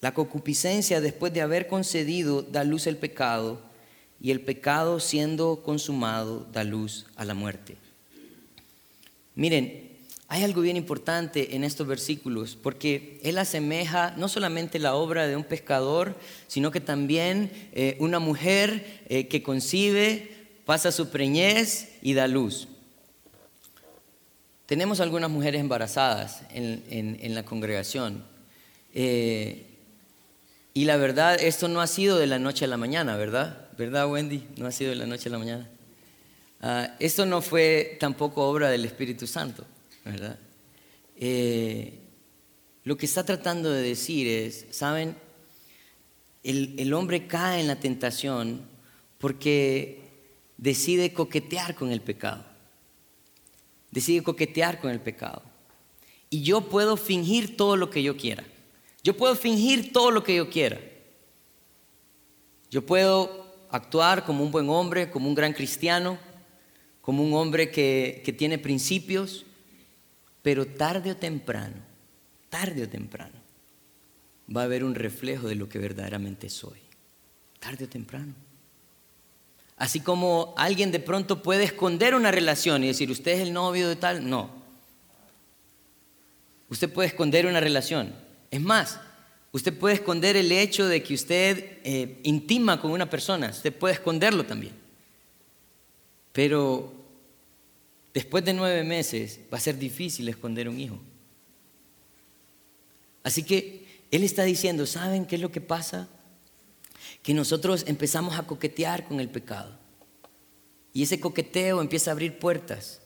la 0.01 0.15
concupiscencia 0.15 1.01
después 1.01 1.33
de 1.33 1.43
haber 1.43 1.67
concedido 1.67 2.43
da 2.43 2.65
luz 2.65 2.87
al 2.87 2.97
pecado 2.97 3.61
y 4.21 4.31
el 4.31 4.41
pecado 4.41 5.01
siendo 5.01 5.63
consumado 5.63 6.47
da 6.53 6.65
luz 6.65 7.07
a 7.17 7.25
la 7.25 7.35
muerte. 7.35 7.77
Miren, 9.39 9.89
hay 10.27 10.43
algo 10.43 10.63
bien 10.63 10.77
importante 10.77 11.55
en 11.55 11.63
estos 11.63 11.87
versículos, 11.87 12.59
porque 12.61 13.21
él 13.23 13.39
asemeja 13.39 14.13
no 14.17 14.29
solamente 14.29 14.81
la 14.81 14.97
obra 14.97 15.29
de 15.29 15.37
un 15.37 15.45
pescador, 15.45 16.17
sino 16.49 16.73
que 16.73 16.81
también 16.81 17.53
eh, 17.73 17.97
una 18.01 18.19
mujer 18.19 19.05
eh, 19.09 19.29
que 19.29 19.45
concibe, 19.45 20.49
pasa 20.67 20.91
su 20.91 21.11
preñez 21.11 21.91
y 22.03 22.15
da 22.15 22.27
luz. 22.27 22.67
Tenemos 24.67 24.99
algunas 24.99 25.31
mujeres 25.31 25.61
embarazadas 25.61 26.43
en, 26.53 27.33
la 27.33 27.45
congregación. 27.45 28.25
Eh, 28.93 29.67
y 30.75 30.85
la 30.85 30.97
verdad, 30.97 31.41
esto 31.41 31.69
no 31.69 31.81
ha 31.81 31.87
sido 31.87 32.19
de 32.19 32.27
la 32.27 32.41
noche 32.41 32.65
a 32.65 32.69
la 32.69 32.77
mañana, 32.77 33.17
¿verdad? 33.17 33.69
¿Verdad, 33.79 34.11
Wendy? 34.11 34.43
No 34.57 34.67
ha 34.67 34.73
sido 34.73 34.91
de 34.91 34.97
la 34.97 35.07
noche 35.07 35.29
a 35.29 35.33
la 35.33 35.39
mañana. 35.39 35.71
Ah, 36.61 36.97
esto 36.99 37.25
no 37.25 37.41
fue 37.41 37.97
tampoco 38.01 38.49
obra 38.49 38.69
del 38.71 38.85
Espíritu 38.85 39.27
Santo, 39.27 39.65
¿verdad? 40.05 40.39
Eh, 41.17 41.99
lo 42.85 42.97
que 42.97 43.07
está 43.07 43.25
tratando 43.25 43.71
de 43.71 43.83
decir 43.83 44.27
es, 44.27 44.67
¿saben? 44.71 45.17
El, 46.43 46.75
el 46.79 46.93
hombre 46.95 47.27
cae 47.27 47.61
en 47.61 47.69
la 47.69 47.79
tentación 47.79 48.63
porque 49.19 50.03
decide 50.57 51.13
coquetear 51.13 51.75
con 51.75 51.93
el 51.93 52.01
pecado. 52.01 52.45
Decide 53.91 54.23
coquetear 54.23 54.81
con 54.81 54.91
el 54.91 55.01
pecado. 55.01 55.43
Y 56.31 56.43
yo 56.43 56.63
puedo 56.63 56.97
fingir 56.97 57.57
todo 57.57 57.77
lo 57.77 57.89
que 57.91 58.03
yo 58.03 58.17
quiera. 58.17 58.45
Yo 59.03 59.17
puedo 59.17 59.35
fingir 59.35 59.93
todo 59.93 60.11
lo 60.11 60.25
que 60.25 60.37
yo 60.37 60.51
quiera. 60.51 60.79
Yo 62.71 62.85
puedo 62.85 63.47
actuar 63.71 64.25
como 64.25 64.45
un 64.45 64.51
buen 64.51 64.69
hombre, 64.69 65.11
como 65.11 65.29
un 65.29 65.35
gran 65.35 65.53
cristiano, 65.53 66.19
como 67.09 67.25
un 67.25 67.33
hombre 67.33 67.71
que, 67.71 68.35
tiene 68.37 68.59
principios, 68.59 69.47
pero 70.43 70.67
tarde 70.67 71.13
o 71.13 71.17
temprano, 71.17 71.77
tarde 72.51 72.83
o 72.83 72.89
temprano, 72.91 73.33
va 74.55 74.61
a 74.61 74.65
haber 74.65 74.85
un 74.85 74.95
reflejo 74.95 75.49
de 75.49 75.55
lo 75.55 75.71
que 75.71 75.79
verdaderamente 75.79 76.51
soy. 76.51 76.79
Tarde 77.61 77.87
o 77.87 77.89
temprano. 77.89 78.35
Así 79.79 80.01
como 80.01 80.53
alguien 80.59 80.93
de 80.93 81.01
pronto 81.01 81.43
puede 81.43 81.65
esconder 81.65 82.15
una 82.15 82.31
relación 82.31 82.85
y 82.85 82.89
decir, 82.89 83.11
usted 83.11 83.33
es 83.33 83.41
el 83.41 83.55
novio 83.55 83.89
de 83.89 83.97
tal, 83.97 84.29
no. 84.29 84.51
Usted 86.69 86.93
puede 86.93 87.09
esconder 87.09 87.47
una 87.47 87.61
relación. 87.61 88.15
Es 88.51 88.61
más, 88.61 89.01
Usted 89.51 89.73
puede 89.73 89.95
esconder 89.95 90.37
el 90.37 90.53
hecho 90.53 90.87
de 90.87 91.03
que 91.03 91.15
usted 91.15 91.79
eh, 91.83 92.21
intima 92.25 92.79
con 92.83 92.91
una 92.91 93.09
persona, 93.09 93.49
usted 93.49 93.75
puede 93.75 93.95
esconderlo 93.95 94.45
también. 94.45 94.75
Pero 96.35 96.98
después 98.15 98.45
de 98.45 98.53
nueve 98.53 98.85
meses 98.85 99.41
va 99.53 99.59
a 99.59 99.61
ser 99.61 99.79
difícil 99.79 100.29
esconder 100.29 100.69
un 100.69 100.81
hijo. 100.81 100.99
Así 103.23 103.43
que 103.43 103.87
Él 104.11 104.25
está 104.25 104.45
diciendo, 104.45 104.87
¿saben 104.87 105.27
qué 105.27 105.37
es 105.37 105.43
lo 105.43 105.53
que 105.53 105.61
pasa? 105.61 106.09
Que 107.23 107.35
nosotros 107.35 107.85
empezamos 107.87 108.39
a 108.39 108.47
coquetear 108.47 109.07
con 109.07 109.21
el 109.21 109.29
pecado. 109.29 109.77
Y 110.93 111.03
ese 111.03 111.21
coqueteo 111.21 111.81
empieza 111.81 112.11
a 112.11 112.13
abrir 112.13 112.39
puertas. 112.39 113.01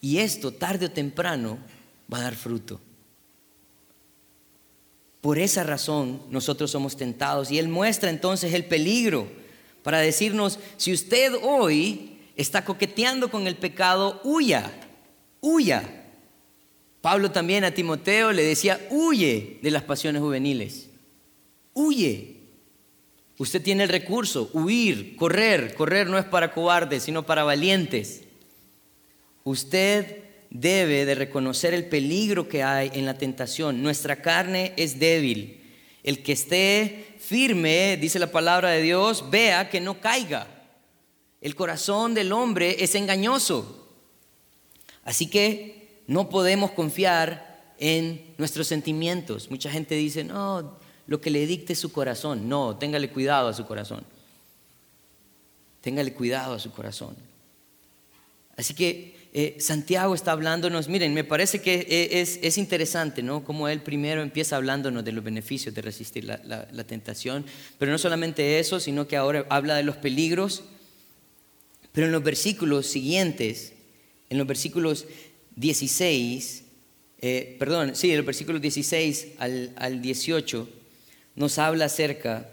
Y 0.00 0.18
esto, 0.18 0.52
tarde 0.52 0.86
o 0.86 0.90
temprano, 0.90 1.58
va 2.12 2.18
a 2.18 2.22
dar 2.22 2.34
fruto. 2.34 2.80
Por 5.20 5.38
esa 5.38 5.62
razón 5.62 6.22
nosotros 6.30 6.70
somos 6.70 6.96
tentados. 6.96 7.50
Y 7.50 7.58
Él 7.58 7.68
muestra 7.68 8.10
entonces 8.10 8.52
el 8.52 8.66
peligro 8.66 9.28
para 9.82 9.98
decirnos, 9.98 10.58
si 10.76 10.92
usted 10.92 11.34
hoy 11.42 12.13
está 12.36 12.64
coqueteando 12.64 13.30
con 13.30 13.46
el 13.46 13.56
pecado, 13.56 14.20
huya, 14.24 14.72
huya. 15.40 15.82
Pablo 17.00 17.30
también 17.30 17.64
a 17.64 17.72
Timoteo 17.72 18.32
le 18.32 18.42
decía, 18.42 18.80
huye 18.90 19.58
de 19.62 19.70
las 19.70 19.82
pasiones 19.82 20.22
juveniles, 20.22 20.88
huye. 21.72 22.34
Usted 23.36 23.62
tiene 23.62 23.82
el 23.82 23.88
recurso, 23.88 24.48
huir, 24.52 25.16
correr. 25.16 25.74
Correr 25.74 26.06
no 26.06 26.18
es 26.18 26.24
para 26.24 26.52
cobardes, 26.52 27.02
sino 27.02 27.26
para 27.26 27.42
valientes. 27.42 28.22
Usted 29.42 30.18
debe 30.50 31.04
de 31.04 31.16
reconocer 31.16 31.74
el 31.74 31.86
peligro 31.86 32.48
que 32.48 32.62
hay 32.62 32.92
en 32.94 33.04
la 33.04 33.18
tentación. 33.18 33.82
Nuestra 33.82 34.22
carne 34.22 34.72
es 34.76 35.00
débil. 35.00 35.60
El 36.04 36.22
que 36.22 36.32
esté 36.32 37.16
firme, 37.18 37.98
dice 38.00 38.18
la 38.18 38.30
palabra 38.30 38.70
de 38.70 38.82
Dios, 38.82 39.30
vea 39.30 39.68
que 39.68 39.80
no 39.80 40.00
caiga. 40.00 40.46
El 41.44 41.54
corazón 41.54 42.14
del 42.14 42.32
hombre 42.32 42.82
es 42.82 42.94
engañoso. 42.94 43.86
Así 45.04 45.28
que 45.28 46.00
no 46.06 46.30
podemos 46.30 46.70
confiar 46.70 47.74
en 47.78 48.34
nuestros 48.38 48.66
sentimientos. 48.66 49.50
Mucha 49.50 49.70
gente 49.70 49.94
dice, 49.94 50.24
no, 50.24 50.78
lo 51.06 51.20
que 51.20 51.28
le 51.28 51.46
dicte 51.46 51.74
su 51.74 51.92
corazón. 51.92 52.48
No, 52.48 52.78
téngale 52.78 53.10
cuidado 53.10 53.48
a 53.48 53.52
su 53.52 53.66
corazón. 53.66 54.04
Téngale 55.82 56.14
cuidado 56.14 56.54
a 56.54 56.58
su 56.58 56.72
corazón. 56.72 57.14
Así 58.56 58.72
que 58.72 59.28
eh, 59.34 59.56
Santiago 59.60 60.14
está 60.14 60.32
hablándonos, 60.32 60.88
miren, 60.88 61.12
me 61.12 61.24
parece 61.24 61.60
que 61.60 61.86
e, 61.90 62.20
es, 62.22 62.56
interesante, 62.56 63.22
¿no? 63.22 63.44
Como 63.44 63.68
él 63.68 63.82
primero 63.82 64.22
empieza 64.22 64.56
hablándonos 64.56 65.04
de 65.04 65.12
los 65.12 65.22
beneficios 65.22 65.74
de 65.74 65.82
resistir 65.82 66.24
la, 66.24 66.84
tentación, 66.84 67.44
pero 67.78 67.92
no 67.92 67.98
solamente 67.98 68.58
eso, 68.60 68.80
sino 68.80 69.06
que 69.06 69.18
ahora 69.18 69.44
habla 69.50 69.74
de 69.74 69.82
los 69.82 69.96
peligros, 69.96 70.62
pero 71.94 72.08
en 72.08 72.12
los 72.12 72.24
versículos 72.24 72.88
siguientes, 72.88 73.72
en 74.28 74.38
los 74.38 74.48
versículos 74.48 75.06
16, 75.54 76.64
eh, 77.20 77.56
perdón, 77.56 77.94
sí, 77.94 78.10
en 78.10 78.16
los 78.16 78.26
versículos 78.26 78.60
16 78.60 79.28
al, 79.38 79.72
al 79.76 80.02
18, 80.02 80.68
nos 81.36 81.58
habla 81.58 81.84
acerca 81.84 82.50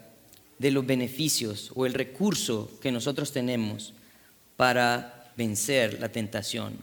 de 0.60 0.70
los 0.70 0.86
beneficios 0.86 1.72
o 1.74 1.88
el 1.88 1.96
recurso 1.96 2.70
que 2.84 2.92
nosotros 2.92 3.32
tenemos 3.32 3.96
para 4.58 5.32
vencer 5.36 6.00
la 6.00 6.10
tentación. 6.10 6.76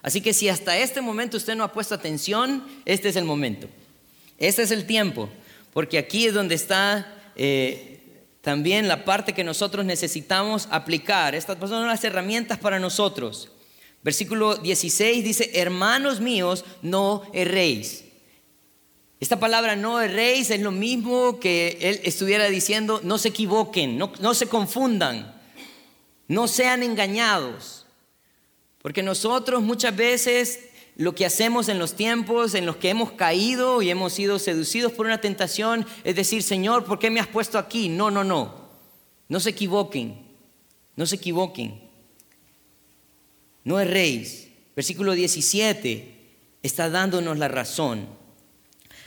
Así 0.00 0.20
que 0.20 0.32
si 0.32 0.48
hasta 0.48 0.78
este 0.78 1.00
momento 1.00 1.36
usted 1.36 1.56
no 1.56 1.64
ha 1.64 1.72
puesto 1.72 1.96
atención, 1.96 2.64
este 2.84 3.08
es 3.08 3.16
el 3.16 3.24
momento. 3.24 3.68
Este 4.38 4.62
es 4.62 4.70
el 4.70 4.86
tiempo, 4.86 5.28
porque 5.72 5.98
aquí 5.98 6.26
es 6.26 6.34
donde 6.34 6.54
está 6.54 7.12
eh, 7.34 7.87
también 8.48 8.88
la 8.88 9.04
parte 9.04 9.34
que 9.34 9.44
nosotros 9.44 9.84
necesitamos 9.84 10.68
aplicar. 10.70 11.34
Estas 11.34 11.58
son 11.68 11.86
las 11.86 12.02
herramientas 12.02 12.56
para 12.56 12.78
nosotros. 12.78 13.50
Versículo 14.02 14.56
16 14.56 15.22
dice, 15.22 15.50
hermanos 15.52 16.18
míos, 16.20 16.64
no 16.80 17.24
erréis. 17.34 18.04
Esta 19.20 19.38
palabra 19.38 19.76
no 19.76 20.00
erréis 20.00 20.50
es 20.50 20.62
lo 20.62 20.70
mismo 20.70 21.38
que 21.38 21.76
él 21.78 22.00
estuviera 22.04 22.48
diciendo, 22.48 23.02
no 23.04 23.18
se 23.18 23.28
equivoquen, 23.28 23.98
no, 23.98 24.12
no 24.18 24.32
se 24.32 24.46
confundan, 24.46 25.38
no 26.26 26.48
sean 26.48 26.82
engañados. 26.82 27.84
Porque 28.80 29.02
nosotros 29.02 29.62
muchas 29.62 29.94
veces 29.94 30.67
lo 30.98 31.14
que 31.14 31.24
hacemos 31.24 31.68
en 31.68 31.78
los 31.78 31.94
tiempos 31.94 32.54
en 32.54 32.66
los 32.66 32.76
que 32.76 32.90
hemos 32.90 33.12
caído 33.12 33.80
y 33.82 33.88
hemos 33.88 34.12
sido 34.12 34.40
seducidos 34.40 34.92
por 34.92 35.06
una 35.06 35.20
tentación 35.20 35.86
es 36.02 36.16
decir, 36.16 36.42
Señor, 36.42 36.84
¿por 36.84 36.98
qué 36.98 37.08
me 37.08 37.20
has 37.20 37.28
puesto 37.28 37.56
aquí? 37.56 37.88
No, 37.88 38.10
no, 38.10 38.24
no. 38.24 38.68
No 39.28 39.38
se 39.38 39.50
equivoquen. 39.50 40.26
No 40.96 41.06
se 41.06 41.14
equivoquen. 41.14 41.80
No 43.62 43.78
erréis. 43.78 44.48
Versículo 44.74 45.12
17 45.12 46.14
está 46.64 46.90
dándonos 46.90 47.38
la 47.38 47.46
razón. 47.46 48.08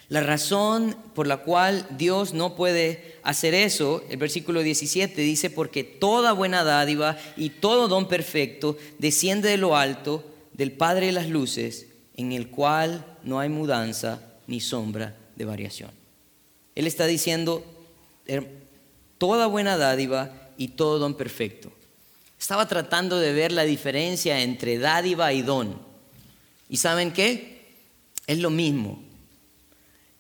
La 0.08 0.22
razón 0.22 0.96
por 1.14 1.28
la 1.28 1.38
cual 1.38 1.86
Dios 1.98 2.34
no 2.34 2.56
puede 2.56 3.18
hacer 3.24 3.54
eso, 3.54 4.04
el 4.10 4.18
versículo 4.18 4.62
17 4.62 5.22
dice, 5.22 5.50
porque 5.50 5.84
toda 5.84 6.32
buena 6.32 6.64
dádiva 6.64 7.18
y 7.36 7.50
todo 7.50 7.90
don 7.90 8.08
perfecto 8.08 8.78
desciende 8.98 9.50
de 9.50 9.58
lo 9.58 9.76
alto 9.76 10.31
del 10.62 10.74
Padre 10.74 11.08
de 11.08 11.12
las 11.12 11.28
Luces, 11.28 11.88
en 12.16 12.34
el 12.34 12.50
cual 12.50 13.18
no 13.24 13.40
hay 13.40 13.50
mudanza 13.50 14.22
ni 14.46 14.60
sombra 14.62 15.18
de 15.36 15.44
variación. 15.44 15.90
Él 16.76 16.86
está 16.86 17.08
diciendo, 17.08 17.66
toda 19.18 19.48
buena 19.48 19.76
dádiva 19.76 20.52
y 20.58 20.68
todo 20.68 21.00
don 21.00 21.16
perfecto. 21.16 21.72
Estaba 22.40 22.68
tratando 22.68 23.18
de 23.18 23.34
ver 23.34 23.52
la 23.52 23.64
diferencia 23.64 24.40
entre 24.42 24.78
dádiva 24.78 25.34
y 25.34 25.42
don. 25.42 25.82
¿Y 26.70 26.78
saben 26.78 27.12
qué? 27.12 27.66
Es 28.28 28.38
lo 28.38 28.52
mismo. 28.52 29.02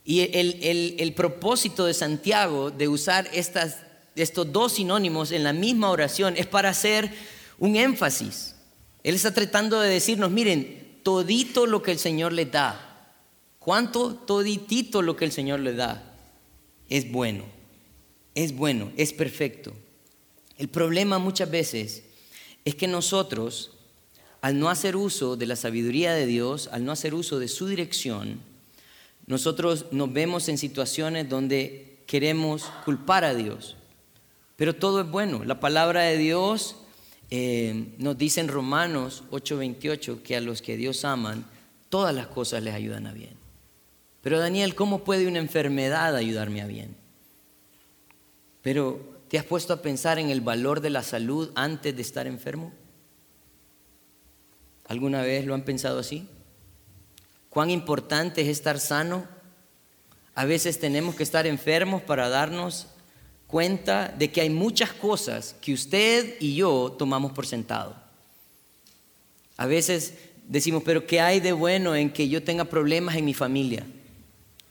Y 0.03 0.21
el, 0.21 1.13
propósito 1.15 1.85
de 1.85 1.93
Santiago 1.93 2.71
de 2.71 2.87
usar 2.87 3.29
estas, 3.31 3.77
estos 4.15 4.51
dos 4.51 4.73
sinónimos 4.73 5.31
en 5.31 5.43
la 5.43 5.53
misma 5.53 5.91
oración 5.91 6.33
es 6.35 6.47
para 6.47 6.69
hacer 6.69 7.11
un 7.59 7.75
énfasis. 7.75 8.50
Él 9.03 9.15
está 9.15 9.33
tratando 9.33 9.79
de 9.79 9.89
decirnos, 9.89 10.31
miren, 10.31 10.99
todito 11.03 11.65
lo 11.65 11.81
que 11.81 11.91
el 11.91 11.99
Señor 11.99 12.33
le 12.33 12.45
da, 12.45 13.13
cuánto 13.59 14.13
toditito 14.15 15.01
lo 15.01 15.15
que 15.15 15.25
el 15.25 15.31
Señor 15.31 15.59
le 15.59 15.73
da, 15.73 16.15
es 16.89 17.11
bueno, 17.11 17.45
es 18.35 18.55
bueno, 18.55 18.91
es 18.97 19.13
perfecto. 19.13 19.73
El 20.57 20.69
problema 20.69 21.17
muchas 21.17 21.49
veces 21.49 22.03
es 22.65 22.75
que 22.75 22.87
nosotros, 22.87 23.71
al 24.41 24.59
no 24.59 24.69
hacer 24.69 24.95
uso 24.95 25.35
de 25.35 25.47
la 25.47 25.55
sabiduría 25.55 26.13
de 26.13 26.27
Dios, 26.27 26.69
al 26.71 26.85
no 26.85 26.91
hacer 26.91 27.15
uso 27.15 27.39
de 27.39 27.47
su 27.47 27.67
dirección, 27.67 28.39
nosotros 29.25 29.85
nos 29.91 30.11
vemos 30.13 30.49
en 30.49 30.57
situaciones 30.57 31.29
donde 31.29 32.03
queremos 32.05 32.65
culpar 32.85 33.23
a 33.23 33.33
Dios. 33.33 33.77
Pero 34.55 34.75
todo 34.75 35.01
es 35.01 35.09
bueno. 35.09 35.43
La 35.43 35.59
palabra 35.59 36.01
de 36.01 36.17
Dios 36.17 36.75
eh, 37.31 37.95
nos 37.97 38.17
dice 38.17 38.41
en 38.41 38.47
Romanos 38.47 39.23
8:28 39.31 40.21
que 40.21 40.35
a 40.35 40.41
los 40.41 40.61
que 40.61 40.77
Dios 40.77 41.03
aman, 41.03 41.45
todas 41.89 42.13
las 42.13 42.27
cosas 42.27 42.61
les 42.61 42.75
ayudan 42.75 43.07
a 43.07 43.13
bien. 43.13 43.35
Pero 44.21 44.39
Daniel, 44.39 44.75
¿cómo 44.75 45.03
puede 45.03 45.27
una 45.27 45.39
enfermedad 45.39 46.15
ayudarme 46.15 46.61
a 46.61 46.67
bien? 46.67 46.95
Pero, 48.61 49.23
¿te 49.27 49.39
has 49.39 49.45
puesto 49.45 49.73
a 49.73 49.81
pensar 49.81 50.19
en 50.19 50.29
el 50.29 50.41
valor 50.41 50.81
de 50.81 50.91
la 50.91 51.01
salud 51.01 51.49
antes 51.55 51.95
de 51.95 52.03
estar 52.03 52.27
enfermo? 52.27 52.71
¿Alguna 54.85 55.23
vez 55.23 55.47
lo 55.47 55.55
han 55.55 55.63
pensado 55.63 55.97
así? 55.97 56.27
cuán 57.51 57.69
importante 57.69 58.41
es 58.41 58.47
estar 58.47 58.79
sano. 58.79 59.27
A 60.33 60.45
veces 60.45 60.79
tenemos 60.79 61.15
que 61.15 61.23
estar 61.23 61.45
enfermos 61.45 62.01
para 62.01 62.29
darnos 62.29 62.87
cuenta 63.51 64.07
de 64.07 64.31
que 64.31 64.41
hay 64.41 64.49
muchas 64.49 64.93
cosas 64.93 65.55
que 65.61 65.73
usted 65.73 66.37
y 66.39 66.55
yo 66.55 66.95
tomamos 66.97 67.33
por 67.33 67.45
sentado. 67.45 67.95
A 69.57 69.67
veces 69.67 70.15
decimos, 70.47 70.81
pero 70.83 71.05
¿qué 71.05 71.21
hay 71.21 71.39
de 71.39 71.51
bueno 71.51 71.95
en 71.95 72.11
que 72.11 72.27
yo 72.29 72.41
tenga 72.41 72.65
problemas 72.65 73.15
en 73.15 73.25
mi 73.25 73.33
familia? 73.33 73.85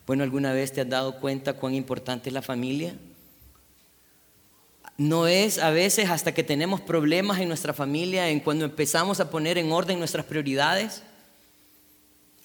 Bueno, 0.07 0.25
¿alguna 0.25 0.53
vez 0.53 0.73
te 0.73 0.81
has 0.81 0.89
dado 0.89 1.21
cuenta 1.21 1.53
cuán 1.53 1.75
importante 1.75 2.31
es 2.31 2.33
la 2.33 2.43
familia? 2.43 2.95
No 4.97 5.27
es 5.29 5.59
a 5.59 5.71
veces 5.71 6.11
hasta 6.11 6.35
que 6.35 6.43
tenemos 6.43 6.81
problemas 6.81 7.39
en 7.39 7.49
nuestra 7.49 7.73
familia, 7.73 8.29
en 8.29 8.41
cuando 8.41 8.65
empezamos 8.65 9.21
a 9.21 9.31
poner 9.31 9.57
en 9.59 9.71
orden 9.71 9.99
nuestras 9.99 10.27
prioridades. 10.27 11.03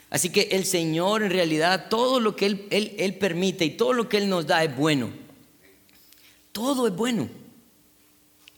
Así 0.09 0.29
que 0.29 0.49
el 0.51 0.65
Señor 0.65 1.23
en 1.23 1.31
realidad, 1.31 1.87
todo 1.89 2.19
lo 2.19 2.35
que 2.35 2.45
Él, 2.45 3.17
permite 3.19 3.65
y 3.65 3.71
todo 3.71 3.93
lo 3.93 4.07
que 4.07 4.17
Él 4.17 4.29
nos 4.29 4.45
da 4.45 4.63
es 4.63 4.75
bueno. 4.75 5.24
Todo 6.55 6.87
es 6.87 6.95
bueno. 6.95 7.27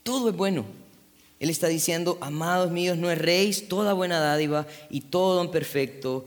Todo 0.04 0.28
es 0.30 0.36
bueno. 0.36 0.64
Él 1.40 1.50
está 1.50 1.66
diciendo, 1.66 2.16
amados 2.20 2.70
míos, 2.70 2.96
no 2.96 3.10
erréis 3.10 3.66
toda 3.66 3.92
buena 3.92 4.20
dádiva 4.20 4.68
y 4.88 5.00
todo 5.00 5.34
don 5.34 5.50
perfecto. 5.50 6.24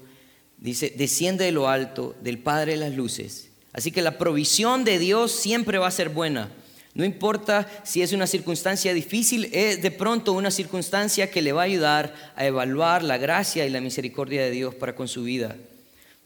Dice, 0.57 0.93
desciende 0.97 1.45
de 1.45 1.53
lo 1.53 1.69
alto, 1.69 2.13
del 2.21 2.39
Padre 2.39 2.73
de 2.73 2.79
las 2.79 2.93
luces, 2.93 3.47
Así 3.71 3.89
que 3.89 4.01
la 4.01 4.17
provisión 4.17 4.83
de 4.83 4.99
Dios 4.99 5.31
siempre 5.31 5.77
va 5.77 5.87
a 5.87 5.91
ser 5.91 6.09
buena. 6.09 6.51
No 6.93 7.05
importa 7.05 7.71
si 7.85 8.01
es 8.01 8.11
una 8.11 8.27
circunstancia 8.27 8.93
difícil, 8.93 9.49
es 9.53 9.81
de 9.81 9.91
pronto 9.91 10.33
una 10.33 10.51
circunstancia 10.51 11.31
que 11.31 11.41
le 11.41 11.53
va 11.53 11.61
a 11.61 11.65
ayudar 11.65 12.33
a 12.35 12.45
evaluar 12.45 13.01
la 13.01 13.17
gracia 13.17 13.65
y 13.65 13.69
la 13.69 13.79
misericordia 13.79 14.41
de 14.41 14.51
Dios 14.51 14.75
para 14.75 14.93
con 14.93 15.07
su 15.07 15.23
vida. 15.23 15.55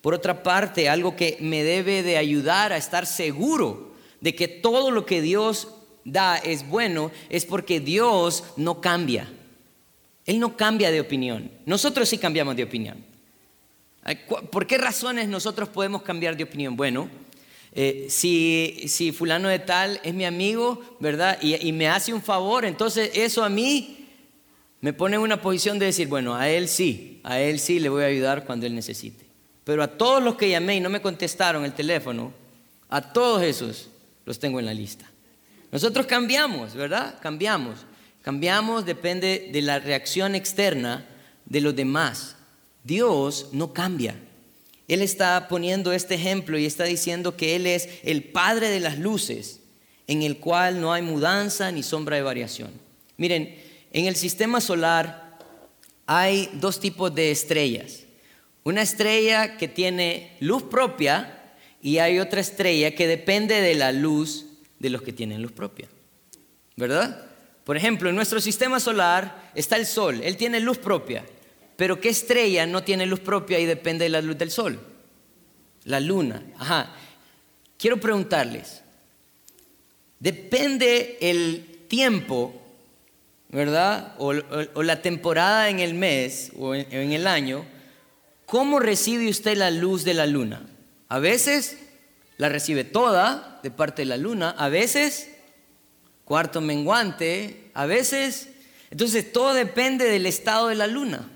Por 0.01 0.15
otra 0.15 0.41
parte, 0.41 0.89
algo 0.89 1.15
que 1.15 1.37
me 1.39 1.63
debe 1.63 2.01
de 2.01 2.17
ayudar 2.17 2.73
a 2.73 2.77
estar 2.77 3.05
seguro 3.05 3.84
de 4.25 4.33
que 4.33 4.47
todo 4.47 4.89
lo 4.89 5.05
que 5.05 5.21
Dios 5.21 5.67
da 6.03 6.37
es 6.37 6.67
bueno 6.67 7.11
es 7.29 7.45
porque 7.45 7.79
Dios 7.79 8.43
no 8.57 8.81
cambia. 8.81 9.31
Él 10.25 10.39
no 10.39 10.57
cambia 10.57 10.89
de 10.89 10.99
opinión. 10.99 11.51
Nosotros 11.67 12.09
sí 12.09 12.17
cambiamos 12.17 12.55
de 12.55 12.63
opinión. 12.63 13.05
¿Por 14.51 14.65
qué 14.65 14.79
razones 14.79 15.27
nosotros 15.27 15.69
podemos 15.69 16.01
cambiar 16.01 16.35
de 16.35 16.43
opinión? 16.43 16.75
Bueno, 16.75 17.07
eh, 17.71 18.07
si, 18.09 19.13
fulano 19.15 19.47
de 19.47 19.59
tal 19.59 20.01
es 20.03 20.15
mi 20.15 20.25
amigo, 20.25 20.81
¿verdad? 20.99 21.37
Y, 21.39 21.71
me 21.71 21.87
hace 21.87 22.11
un 22.11 22.23
favor, 22.23 22.65
entonces 22.65 23.11
eso 23.13 23.43
a 23.43 23.49
mí 23.49 24.07
me 24.81 24.91
pone 24.91 25.17
en 25.17 25.21
una 25.21 25.39
posición 25.39 25.77
de 25.77 25.85
decir, 25.85 26.07
bueno, 26.07 26.33
a 26.33 26.49
él 26.49 26.67
sí, 26.67 27.21
a 27.23 27.39
él 27.39 27.59
sí 27.59 27.79
le 27.79 27.89
voy 27.89 28.01
a 28.01 28.07
ayudar 28.07 28.43
cuando 28.43 28.65
él 28.65 28.73
necesite. 28.73 29.23
Pero 29.63 29.83
a 29.83 29.87
todos 29.87 30.23
los 30.23 30.33
que 30.33 30.49
llamé 30.49 30.77
y 30.77 30.79
no 30.79 30.89
me 30.89 31.03
contestaron 31.03 31.63
el 31.63 31.73
teléfono, 31.73 32.33
a 32.89 33.13
todos 33.13 33.43
esos 33.43 33.91
los 34.25 34.39
tengo 34.39 34.59
en 34.59 34.65
la 34.65 34.73
lista. 34.73 35.09
Nosotros 35.71 36.05
cambiamos, 36.05 36.73
¿verdad? 36.73 37.19
Cambiamos. 37.21 37.85
Cambiamos 38.21 38.85
depende 38.85 39.49
de 39.51 39.61
la 39.61 39.79
reacción 39.79 40.35
externa 40.35 41.05
de 41.45 41.61
los 41.61 41.75
demás. 41.75 42.35
Dios 42.83 43.49
no 43.51 43.73
cambia. 43.73 44.15
Él 44.87 45.01
está 45.01 45.47
poniendo 45.47 45.91
este 45.91 46.15
ejemplo 46.15 46.57
y 46.57 46.65
está 46.65 46.83
diciendo 46.83 47.35
que 47.35 47.55
Él 47.55 47.67
es 47.67 47.89
el 48.03 48.23
Padre 48.23 48.69
de 48.69 48.79
las 48.79 48.99
luces, 48.99 49.59
en 50.07 50.21
el 50.21 50.37
cual 50.37 50.79
no 50.79 50.93
hay 50.93 51.01
mudanza 51.01 51.71
ni 51.71 51.81
sombra 51.81 52.15
de 52.15 52.21
variación. 52.21 52.71
Miren, 53.17 53.55
en 53.91 54.05
el 54.05 54.15
sistema 54.15 54.61
solar 54.61 55.39
hay 56.05 56.49
dos 56.53 56.79
tipos 56.79 57.13
de 57.13 57.31
estrellas. 57.31 58.01
Una 58.63 58.81
estrella 58.81 59.57
que 59.57 59.67
tiene 59.67 60.35
luz 60.39 60.63
propia 60.63 61.34
y 61.85 61.99
hay 61.99 62.17
otra 62.17 62.41
estrella 62.41 62.95
que 62.95 63.05
depende 63.05 63.61
de 63.61 63.75
la 63.75 63.91
luz 63.91 64.47
de 64.79 64.89
los 64.89 65.03
que 65.03 65.13
tienen 65.13 65.43
luz 65.43 65.51
propia. 65.51 65.87
¿Verdad? 66.75 67.27
Por 67.63 67.77
ejemplo, 67.77 68.09
en 68.09 68.15
nuestro 68.15 68.41
sistema 68.41 68.79
solar 68.79 69.51
está 69.53 69.75
el 69.75 69.85
Sol, 69.85 70.19
él 70.23 70.35
tiene 70.35 70.59
luz 70.59 70.79
propia. 70.79 71.23
Pero 71.75 72.01
¿qué 72.01 72.09
estrella 72.09 72.65
no 72.65 72.81
tiene 72.81 73.05
luz 73.05 73.19
propia 73.19 73.59
y 73.59 73.67
depende 73.67 74.05
de 74.05 74.09
la 74.09 74.23
luz 74.23 74.35
del 74.35 74.49
sol? 74.49 74.79
La 75.83 75.99
luna. 75.99 76.41
Ajá. 76.57 76.91
Quiero 77.77 77.97
preguntarles, 77.99 78.81
depende 80.19 81.19
el 81.21 81.81
tiempo, 81.87 82.63
¿verdad? 83.49 84.15
O, 84.17 84.33
la 84.33 85.03
temporada 85.03 85.69
en 85.69 85.81
el 85.81 85.93
mes 85.93 86.51
o 86.57 86.73
en 86.73 87.11
el 87.11 87.27
año, 87.27 87.63
¿cómo 88.47 88.79
recibe 88.79 89.29
usted 89.29 89.55
la 89.55 89.69
luz 89.69 90.03
de 90.03 90.15
la 90.15 90.25
luna? 90.25 90.65
A 91.07 91.19
veces 91.19 91.77
la 92.37 92.49
recibe 92.49 92.83
toda 92.83 93.59
de 93.63 93.71
parte 93.71 94.01
de 94.01 94.07
la 94.07 94.17
luna, 94.17 94.51
a 94.51 94.69
veces 94.69 95.29
cuarto 96.23 96.61
menguante, 96.61 97.69
a 97.73 97.85
veces... 97.85 98.49
Entonces 98.91 99.31
todo 99.31 99.53
depende 99.53 100.05
del 100.05 100.25
estado 100.25 100.67
de 100.67 100.75
la 100.75 100.87
luna. 100.87 101.29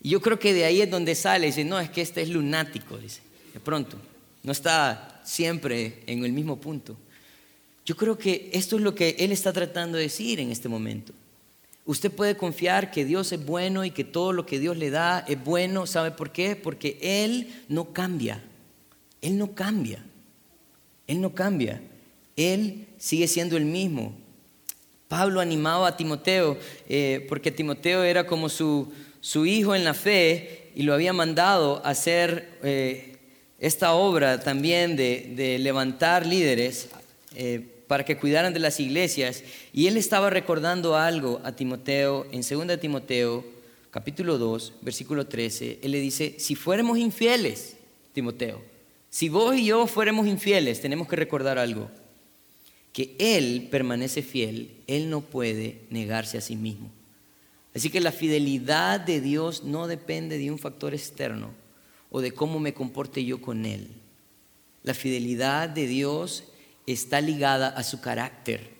Y 0.00 0.10
yo 0.10 0.20
creo 0.22 0.38
que 0.38 0.54
de 0.54 0.64
ahí 0.64 0.80
es 0.80 0.90
donde 0.90 1.14
sale, 1.14 1.46
dice, 1.46 1.64
no, 1.64 1.80
es 1.80 1.90
que 1.90 2.00
este 2.00 2.22
es 2.22 2.28
lunático, 2.28 2.96
dice, 2.96 3.20
de 3.52 3.60
pronto, 3.60 3.98
no 4.42 4.52
está 4.52 5.20
siempre 5.24 6.02
en 6.06 6.24
el 6.24 6.32
mismo 6.32 6.60
punto. 6.60 6.96
Yo 7.84 7.96
creo 7.96 8.16
que 8.16 8.50
esto 8.52 8.76
es 8.76 8.82
lo 8.82 8.94
que 8.94 9.16
Él 9.18 9.32
está 9.32 9.52
tratando 9.52 9.96
de 9.96 10.04
decir 10.04 10.40
en 10.40 10.50
este 10.50 10.68
momento. 10.68 11.12
Usted 11.86 12.10
puede 12.10 12.36
confiar 12.36 12.90
que 12.90 13.04
Dios 13.04 13.30
es 13.32 13.46
bueno 13.46 13.84
y 13.84 13.92
que 13.92 14.02
todo 14.02 14.32
lo 14.32 14.44
que 14.44 14.58
Dios 14.58 14.76
le 14.76 14.90
da 14.90 15.24
es 15.28 15.42
bueno. 15.42 15.86
¿Sabe 15.86 16.10
por 16.10 16.32
qué? 16.32 16.56
Porque 16.56 16.98
Él 17.00 17.62
no 17.68 17.92
cambia. 17.92 18.42
Él 19.22 19.38
no 19.38 19.54
cambia. 19.54 20.04
Él 21.06 21.20
no 21.20 21.32
cambia. 21.32 21.80
Él 22.34 22.86
sigue 22.98 23.28
siendo 23.28 23.56
el 23.56 23.64
mismo. 23.64 24.14
Pablo 25.06 25.40
animaba 25.40 25.86
a 25.86 25.96
Timoteo 25.96 26.58
eh, 26.88 27.24
porque 27.28 27.52
Timoteo 27.52 28.02
era 28.02 28.26
como 28.26 28.48
su, 28.48 28.92
su 29.20 29.46
hijo 29.46 29.76
en 29.76 29.84
la 29.84 29.94
fe 29.94 30.72
y 30.74 30.82
lo 30.82 30.92
había 30.92 31.12
mandado 31.12 31.80
a 31.84 31.90
hacer 31.90 32.58
eh, 32.64 33.16
esta 33.60 33.92
obra 33.92 34.40
también 34.40 34.96
de, 34.96 35.56
levantar 35.60 36.26
líderes 36.26 36.88
eh, 37.36 37.75
para 37.86 38.04
que 38.04 38.16
cuidaran 38.16 38.52
de 38.52 38.60
las 38.60 38.80
iglesias. 38.80 39.44
Y 39.72 39.86
él 39.86 39.96
estaba 39.96 40.30
recordando 40.30 40.96
algo 40.96 41.40
a 41.44 41.52
Timoteo 41.52 42.26
en 42.32 42.42
2 42.42 42.80
Timoteo 42.80 43.44
capítulo 43.90 44.36
2, 44.36 44.74
versículo 44.82 45.26
13. 45.26 45.78
Él 45.82 45.92
le 45.92 46.00
dice, 46.00 46.34
si 46.38 46.54
fuéramos 46.54 46.98
infieles, 46.98 47.76
Timoteo, 48.12 48.62
si 49.08 49.30
vos 49.30 49.56
y 49.56 49.64
yo 49.64 49.86
fuéramos 49.86 50.26
infieles, 50.26 50.82
tenemos 50.82 51.08
que 51.08 51.16
recordar 51.16 51.58
algo, 51.58 51.90
que 52.92 53.14
Él 53.18 53.68
permanece 53.70 54.22
fiel, 54.22 54.70
Él 54.86 55.08
no 55.08 55.22
puede 55.22 55.80
negarse 55.88 56.36
a 56.36 56.42
sí 56.42 56.56
mismo. 56.56 56.90
Así 57.74 57.88
que 57.88 58.00
la 58.00 58.12
fidelidad 58.12 59.00
de 59.00 59.22
Dios 59.22 59.64
no 59.64 59.86
depende 59.86 60.36
de 60.36 60.50
un 60.50 60.58
factor 60.58 60.92
externo 60.92 61.50
o 62.10 62.20
de 62.20 62.32
cómo 62.32 62.58
me 62.58 62.74
comporte 62.74 63.24
yo 63.24 63.40
con 63.40 63.64
Él. 63.64 63.88
La 64.82 64.92
fidelidad 64.92 65.68
de 65.68 65.86
Dios 65.86 66.44
está 66.86 67.20
ligada 67.20 67.68
a 67.68 67.82
su 67.82 68.00
carácter 68.00 68.70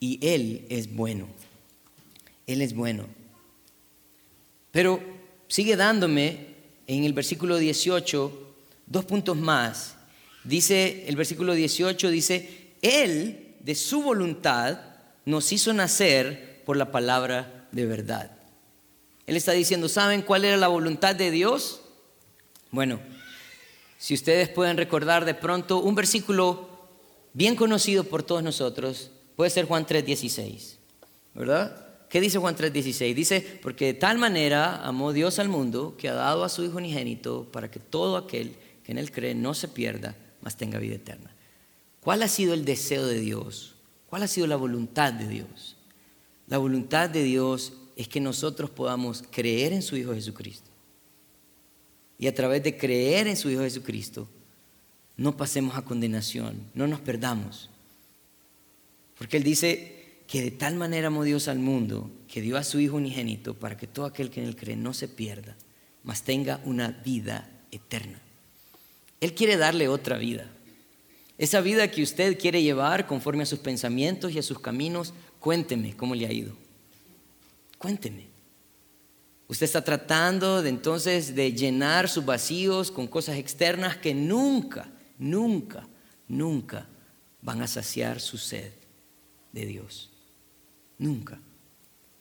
y 0.00 0.18
Él 0.22 0.66
es 0.68 0.94
bueno. 0.94 1.28
Él 2.46 2.62
es 2.62 2.74
bueno. 2.74 3.06
Pero 4.70 5.00
sigue 5.48 5.76
dándome 5.76 6.54
en 6.86 7.04
el 7.04 7.12
versículo 7.12 7.58
18 7.58 8.42
dos 8.92 9.04
puntos 9.04 9.36
más. 9.36 9.94
Dice 10.44 11.04
el 11.08 11.16
versículo 11.16 11.54
18, 11.54 12.10
dice, 12.10 12.74
Él 12.82 13.56
de 13.60 13.74
su 13.74 14.02
voluntad 14.02 14.80
nos 15.24 15.52
hizo 15.52 15.72
nacer 15.72 16.62
por 16.66 16.76
la 16.76 16.90
palabra 16.90 17.68
de 17.72 17.86
verdad. 17.86 18.30
Él 19.26 19.36
está 19.36 19.52
diciendo, 19.52 19.88
¿saben 19.88 20.22
cuál 20.22 20.44
era 20.44 20.56
la 20.56 20.68
voluntad 20.68 21.14
de 21.14 21.30
Dios? 21.30 21.80
Bueno, 22.70 23.00
si 23.98 24.14
ustedes 24.14 24.48
pueden 24.48 24.76
recordar 24.76 25.24
de 25.24 25.34
pronto 25.34 25.78
un 25.78 25.94
versículo 25.94 26.68
bien 27.32 27.56
conocido 27.56 28.04
por 28.04 28.22
todos 28.22 28.42
nosotros, 28.42 29.10
puede 29.36 29.50
ser 29.50 29.66
Juan 29.66 29.86
3:16, 29.86 30.78
¿verdad? 31.34 31.88
¿Qué 32.08 32.20
dice 32.20 32.38
Juan 32.38 32.56
3:16? 32.56 33.14
Dice, 33.14 33.58
porque 33.62 33.86
de 33.86 33.94
tal 33.94 34.18
manera 34.18 34.84
amó 34.84 35.12
Dios 35.12 35.38
al 35.38 35.48
mundo 35.48 35.96
que 35.96 36.08
ha 36.08 36.14
dado 36.14 36.44
a 36.44 36.48
su 36.48 36.62
Hijo 36.64 36.76
unigénito 36.76 37.48
para 37.50 37.70
que 37.70 37.80
todo 37.80 38.16
aquel 38.16 38.54
que 38.84 38.92
en 38.92 38.98
él 38.98 39.10
cree 39.10 39.34
no 39.34 39.54
se 39.54 39.68
pierda, 39.68 40.14
mas 40.42 40.56
tenga 40.56 40.78
vida 40.78 40.96
eterna. 40.96 41.34
¿Cuál 42.00 42.22
ha 42.22 42.28
sido 42.28 42.52
el 42.52 42.64
deseo 42.64 43.06
de 43.06 43.20
Dios? 43.20 43.76
¿Cuál 44.10 44.24
ha 44.24 44.28
sido 44.28 44.46
la 44.46 44.56
voluntad 44.56 45.12
de 45.12 45.28
Dios? 45.28 45.76
La 46.48 46.58
voluntad 46.58 47.08
de 47.08 47.22
Dios 47.22 47.72
es 47.96 48.08
que 48.08 48.20
nosotros 48.20 48.68
podamos 48.68 49.22
creer 49.30 49.72
en 49.72 49.82
su 49.82 49.96
Hijo 49.96 50.12
Jesucristo. 50.12 50.70
Y 52.18 52.26
a 52.26 52.34
través 52.34 52.62
de 52.62 52.76
creer 52.76 53.26
en 53.26 53.36
su 53.36 53.48
Hijo 53.48 53.62
Jesucristo, 53.62 54.28
no 55.16 55.36
pasemos 55.36 55.76
a 55.76 55.82
condenación, 55.82 56.70
no 56.74 56.86
nos 56.86 57.00
perdamos. 57.00 57.70
Porque 59.16 59.36
Él 59.36 59.42
dice 59.42 60.22
que 60.26 60.42
de 60.42 60.50
tal 60.50 60.74
manera 60.74 61.08
amó 61.08 61.24
Dios 61.24 61.48
al 61.48 61.58
mundo 61.58 62.10
que 62.28 62.40
dio 62.40 62.56
a 62.56 62.64
su 62.64 62.80
Hijo 62.80 62.96
unigénito 62.96 63.54
para 63.54 63.76
que 63.76 63.86
todo 63.86 64.06
aquel 64.06 64.30
que 64.30 64.40
en 64.40 64.46
Él 64.46 64.56
cree 64.56 64.76
no 64.76 64.94
se 64.94 65.08
pierda, 65.08 65.56
mas 66.02 66.22
tenga 66.22 66.60
una 66.64 66.88
vida 66.88 67.50
eterna. 67.70 68.20
Él 69.20 69.34
quiere 69.34 69.56
darle 69.56 69.88
otra 69.88 70.16
vida. 70.16 70.50
Esa 71.38 71.60
vida 71.60 71.90
que 71.90 72.02
usted 72.02 72.38
quiere 72.38 72.62
llevar 72.62 73.06
conforme 73.06 73.42
a 73.42 73.46
sus 73.46 73.58
pensamientos 73.58 74.32
y 74.32 74.38
a 74.38 74.42
sus 74.42 74.58
caminos, 74.58 75.14
Cuénteme 75.42 75.96
cómo 75.96 76.14
le 76.14 76.24
ha 76.28 76.32
ido. 76.32 76.52
Cuénteme. 77.76 78.28
Usted 79.48 79.64
está 79.64 79.82
tratando 79.82 80.62
de 80.62 80.68
entonces 80.68 81.34
de 81.34 81.52
llenar 81.52 82.08
sus 82.08 82.24
vacíos 82.24 82.92
con 82.92 83.08
cosas 83.08 83.36
externas 83.36 83.96
que 83.96 84.14
nunca, 84.14 84.88
nunca, 85.22 85.86
nunca 86.28 86.86
van 87.40 87.62
a 87.62 87.66
saciar 87.66 88.20
su 88.20 88.36
sed 88.38 88.72
de 89.52 89.66
Dios. 89.66 90.10
Nunca. 90.98 91.40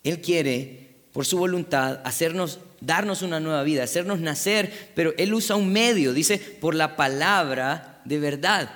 Él 0.04 0.22
quiere, 0.22 0.96
por 1.12 1.26
su 1.26 1.38
voluntad, 1.38 2.02
hacernos, 2.04 2.60
darnos 2.80 3.22
una 3.22 3.40
nueva 3.40 3.64
vida, 3.64 3.84
hacernos 3.84 4.20
nacer, 4.20 4.92
pero 4.96 5.14
Él 5.18 5.34
usa 5.34 5.56
un 5.56 5.72
medio, 5.72 6.14
dice, 6.14 6.38
por 6.38 6.76
la 6.76 6.96
palabra 6.96 8.02
de 8.06 8.20
verdad. 8.20 8.70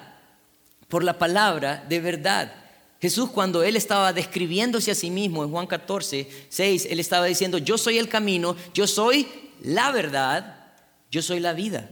Por 0.87 1.03
la 1.03 1.17
palabra 1.17 1.85
de 1.87 1.99
verdad. 1.99 2.53
Jesús 3.01 3.29
cuando 3.29 3.63
él 3.63 3.75
estaba 3.75 4.13
describiéndose 4.13 4.89
a 4.89 4.95
sí 4.95 5.11
mismo 5.11 5.43
en 5.43 5.51
Juan 5.51 5.67
14, 5.67 6.27
6, 6.49 6.87
él 6.89 6.99
estaba 6.99 7.25
diciendo, 7.25 7.57
yo 7.57 7.77
soy 7.77 7.97
el 7.97 8.09
camino, 8.09 8.55
yo 8.73 8.87
soy 8.87 9.27
la 9.61 9.91
verdad, 9.91 10.73
yo 11.11 11.21
soy 11.21 11.39
la 11.39 11.53
vida. 11.53 11.91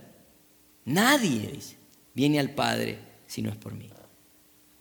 Nadie, 0.86 1.60
viene 2.14 2.40
al 2.40 2.52
Padre 2.52 3.00
si 3.28 3.42
no 3.42 3.50
es 3.50 3.56
por 3.56 3.74
mí. 3.74 3.90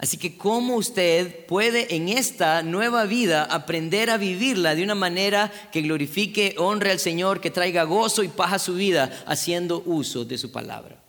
Así 0.03 0.17
que 0.17 0.37
cómo 0.37 0.75
usted 0.75 1.47
puede 1.47 1.95
en 1.95 2.09
esta 2.09 2.65
nueva 2.65 3.05
vida 3.05 3.45
aprender 3.45 4.11
a 4.11 4.17
vivirla 4.17 4.75
de 4.75 4.83
una 4.83 4.97
manera 4.97 5.53
que 5.71 5.81
glorifique, 5.81 6.57
honre 6.59 6.91
al 6.91 6.99
Señor, 6.99 7.41
que 7.41 7.53
traiga 7.53 7.85
gozo 7.85 8.25
y 8.25 8.29
paz 8.29 8.53
a 8.53 8.59
su 8.59 8.75
vida, 8.75 9.23
haciendo 9.29 9.81
uso 9.87 10.25
de 10.25 10.39
su 10.39 10.51
palabra. 10.51 11.01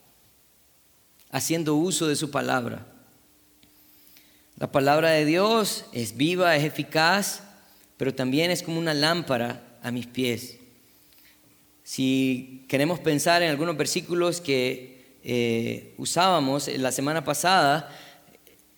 Haciendo 1.32 1.74
uso 1.74 2.08
de 2.08 2.16
su 2.16 2.30
palabra. 2.30 2.86
La 4.58 4.72
palabra 4.72 5.10
de 5.10 5.26
Dios 5.26 5.86
es 5.92 6.16
viva, 6.16 6.56
es 6.56 6.64
eficaz, 6.64 7.42
pero 7.98 8.14
también 8.14 8.52
es 8.52 8.62
como 8.62 8.78
una 8.78 8.94
lámpara 8.94 9.80
a 9.82 9.90
mis 9.90 10.06
pies. 10.06 10.58
Si 11.84 12.64
queremos 12.70 13.00
pensar 13.00 13.42
en 13.42 13.50
algunos 13.50 13.76
versículos 13.76 14.40
que 14.40 14.93
eh, 15.24 15.94
usábamos 15.98 16.68
la 16.68 16.92
semana 16.92 17.24
pasada, 17.24 17.90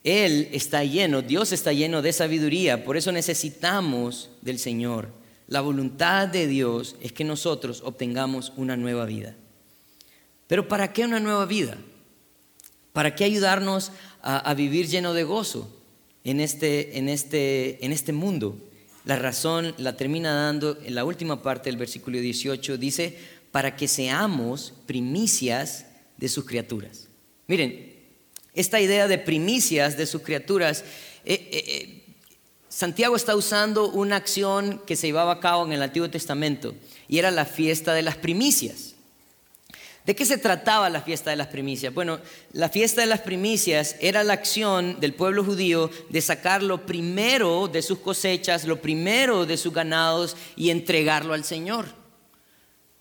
él 0.04 0.50
está 0.52 0.84
lleno, 0.84 1.24
Dios 1.24 1.52
está 1.52 1.74
lleno 1.74 2.04
de 2.04 2.14
sabiduría, 2.14 2.84
por 2.86 2.96
eso 2.96 3.12
necesitamos 3.12 4.30
del 4.42 4.60
Señor. 4.60 5.10
La 5.48 5.62
voluntad 5.62 6.28
de 6.28 6.46
Dios 6.48 6.96
es 7.02 7.12
que 7.12 7.24
nosotros 7.24 7.82
obtengamos 7.84 8.54
una 8.56 8.78
nueva 8.78 9.06
vida. 9.06 9.36
Pero 10.48 10.68
¿para 10.68 10.94
qué 10.94 11.06
una 11.06 11.20
nueva 11.20 11.46
vida? 11.46 11.78
¿Para 12.94 13.16
qué 13.16 13.24
ayudarnos 13.24 13.92
a, 14.22 14.54
vivir 14.54 14.88
lleno 14.88 15.14
de 15.14 15.24
gozo 15.24 15.70
en 16.24 16.40
este, 16.40 16.98
en, 16.98 17.10
este, 17.10 17.84
en 17.84 17.92
este 17.92 18.14
mundo? 18.14 18.58
La 19.06 19.18
razón 19.18 19.74
la 19.78 19.98
termina 19.98 20.34
dando 20.34 20.80
en 20.84 20.96
la 20.96 21.04
última 21.04 21.42
parte 21.42 21.70
del 21.70 21.78
versículo 21.78 22.20
18, 22.20 22.78
dice, 22.78 23.18
para 23.52 23.76
que 23.76 23.88
seamos 23.88 24.74
primicias 24.86 25.86
de 26.18 26.30
sus 26.30 26.46
criaturas. 26.46 27.08
Miren, 27.48 27.94
esta 28.54 28.80
idea 28.80 29.08
de 29.08 29.18
primicias 29.18 29.98
de 29.98 30.06
sus 30.06 30.22
criaturas, 30.22 30.84
eh, 31.26 31.50
eh, 31.52 31.64
eh, 31.68 32.02
Santiago 32.70 33.16
está 33.16 33.36
usando 33.36 33.90
una 33.90 34.16
acción 34.16 34.82
que 34.86 34.96
se 34.96 35.08
llevaba 35.08 35.34
a 35.34 35.40
cabo 35.40 35.66
en 35.66 35.74
el 35.74 35.82
Antiguo 35.82 36.10
Testamento 36.10 36.74
y 37.08 37.20
era 37.20 37.32
la 37.32 37.46
fiesta 37.46 37.94
de 37.94 38.02
las 38.02 38.16
primicias. 38.16 38.96
¿De 40.06 40.16
qué 40.16 40.26
se 40.26 40.38
trataba 40.38 40.90
la 40.90 41.02
fiesta 41.02 41.32
de 41.32 41.36
las 41.36 41.48
primicias? 41.48 41.94
Bueno, 41.94 42.20
la 42.54 42.70
fiesta 42.70 43.02
de 43.02 43.08
las 43.08 43.22
primicias 43.22 43.96
era 44.00 44.24
la 44.24 44.34
acción 44.34 45.00
del 45.00 45.16
pueblo 45.16 45.44
judío 45.44 45.90
de 46.10 46.22
sacar 46.22 46.62
lo 46.62 46.86
primero 46.86 47.68
de 47.68 47.82
sus 47.82 48.00
cosechas, 48.00 48.66
lo 48.66 48.82
primero 48.82 49.48
de 49.48 49.58
sus 49.58 49.74
ganados 49.74 50.38
y 50.56 50.70
entregarlo 50.70 51.34
al 51.34 51.44
Señor. 51.44 52.05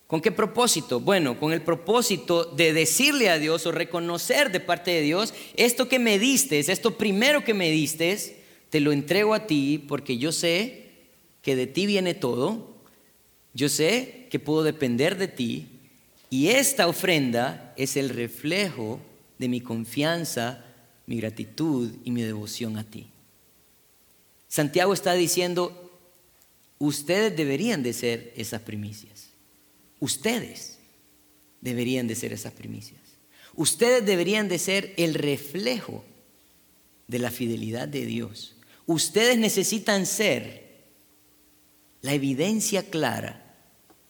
¿Con 0.07 0.21
qué 0.21 0.31
propósito? 0.31 0.99
Bueno, 0.99 1.39
con 1.39 1.51
el 1.51 1.61
propósito 1.61 2.45
de 2.45 2.73
decirle 2.73 3.29
a 3.29 3.39
Dios 3.39 3.65
o 3.65 3.71
reconocer 3.71 4.51
de 4.51 4.59
parte 4.59 4.91
de 4.91 5.01
Dios, 5.01 5.33
esto 5.55 5.87
que 5.87 5.97
me 5.97 6.19
diste, 6.19 6.59
esto 6.59 6.97
primero 6.97 7.43
que 7.43 7.55
me 7.55 7.71
diste, 7.71 8.37
te 8.69 8.79
lo 8.79 8.91
entrego 8.91 9.33
a 9.33 9.47
ti 9.47 9.83
porque 9.87 10.17
yo 10.17 10.31
sé 10.31 10.91
que 11.41 11.55
de 11.55 11.65
ti 11.65 11.87
viene 11.87 12.13
todo, 12.13 12.75
yo 13.53 13.67
sé 13.67 14.27
que 14.29 14.39
puedo 14.39 14.63
depender 14.63 15.17
de 15.17 15.27
ti 15.27 15.67
y 16.29 16.49
esta 16.49 16.87
ofrenda 16.87 17.73
es 17.75 17.97
el 17.97 18.09
reflejo 18.09 18.99
de 19.39 19.47
mi 19.47 19.61
confianza, 19.61 20.65
mi 21.07 21.17
gratitud 21.17 21.91
y 22.03 22.11
mi 22.11 22.21
devoción 22.21 22.77
a 22.77 22.83
ti. 22.83 23.07
Santiago 24.47 24.93
está 24.93 25.13
diciendo, 25.13 25.91
ustedes 26.77 27.35
deberían 27.35 27.81
de 27.81 27.93
ser 27.93 28.33
esas 28.35 28.61
primicias. 28.61 29.14
Ustedes 30.05 30.77
deberían 31.61 32.05
de 32.05 32.13
ser 32.13 32.31
esas 32.31 32.53
primicias. 32.53 33.01
Ustedes 33.55 34.05
deberían 34.05 34.47
de 34.47 34.59
ser 34.59 34.93
el 34.97 35.15
reflejo 35.15 36.05
de 37.07 37.17
la 37.17 37.31
fidelidad 37.31 37.87
de 37.87 38.05
Dios. 38.05 38.55
Ustedes 38.85 39.39
necesitan 39.39 40.05
ser 40.05 40.85
la 42.03 42.13
evidencia 42.13 42.87
clara 42.87 43.55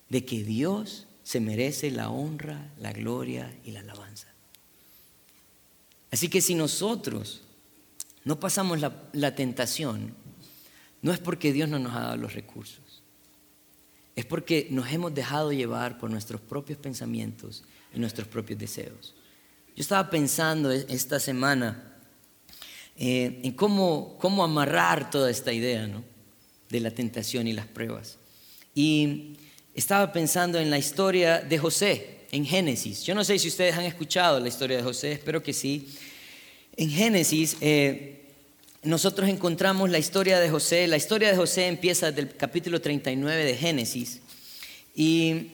de 0.09 0.25
que 0.25 0.43
Dios 0.43 1.07
se 1.23 1.39
merece 1.39 1.91
la 1.91 2.09
honra, 2.09 2.73
la 2.77 2.91
gloria 2.91 3.57
y 3.63 3.71
la 3.71 3.79
alabanza. 3.79 4.27
Así 6.11 6.27
que 6.27 6.41
si 6.41 6.55
nosotros 6.55 7.43
no 8.25 8.37
pasamos 8.37 8.81
la, 8.81 9.33
tentación, 9.33 10.13
no 11.01 11.13
es 11.13 11.19
porque 11.19 11.53
Dios 11.53 11.69
no 11.69 11.79
nos 11.79 11.95
ha 11.95 12.01
dado 12.01 12.17
los 12.17 12.33
recursos 12.33 12.84
es 14.15 14.25
porque 14.25 14.67
nos 14.71 14.91
hemos 14.91 15.13
dejado 15.13 15.51
llevar 15.51 15.97
por 15.97 16.09
nuestros 16.09 16.39
propios 16.39 16.79
pensamientos 16.79 17.63
y 17.93 17.99
nuestros 17.99 18.27
propios 18.27 18.57
deseos. 18.59 19.13
Yo 19.75 19.81
estaba 19.81 20.09
pensando 20.09 20.71
e-, 20.71 20.85
esta 20.89 21.19
semana 21.19 21.93
eh, 22.95 23.41
en 23.43 23.51
cómo, 23.53 24.17
cómo 24.19 24.43
amarrar 24.43 25.09
toda 25.09 25.29
esta 25.29 25.51
idea 25.51 25.89
de 26.69 26.79
la 26.79 26.91
tentación 26.91 27.47
y 27.47 27.53
las 27.53 27.67
pruebas. 27.67 28.17
Y 28.73 29.33
estaba 29.73 30.13
pensando 30.13 30.59
en 30.59 30.69
la 30.69 30.77
historia 30.77 31.41
de 31.41 31.57
José 31.57 32.25
en 32.31 32.45
Génesis. 32.45 33.03
Yo 33.03 33.13
no 33.13 33.23
sé 33.23 33.37
si 33.37 33.49
ustedes 33.49 33.75
han 33.75 33.83
escuchado 33.83 34.39
la 34.39 34.47
historia 34.47 34.77
de 34.77 34.83
José, 34.83 35.11
espero 35.13 35.43
que 35.43 35.53
sí. 35.53 35.93
En 36.77 36.89
Génesis 36.89 37.57
eh, 37.59 38.14
nosotros 38.85 39.29
encontramos 39.29 39.89
la 39.89 39.97
historia 39.97 40.39
de 40.39 40.49
José. 40.49 40.87
La 40.87 40.97
historia 40.97 41.29
de 41.29 41.35
José 41.35 41.67
empieza 41.67 42.11
del 42.11 42.35
capítulo 42.35 42.79
39 42.79 43.43
de 43.43 43.55
Génesis. 43.55 44.21
Y, 44.95 45.51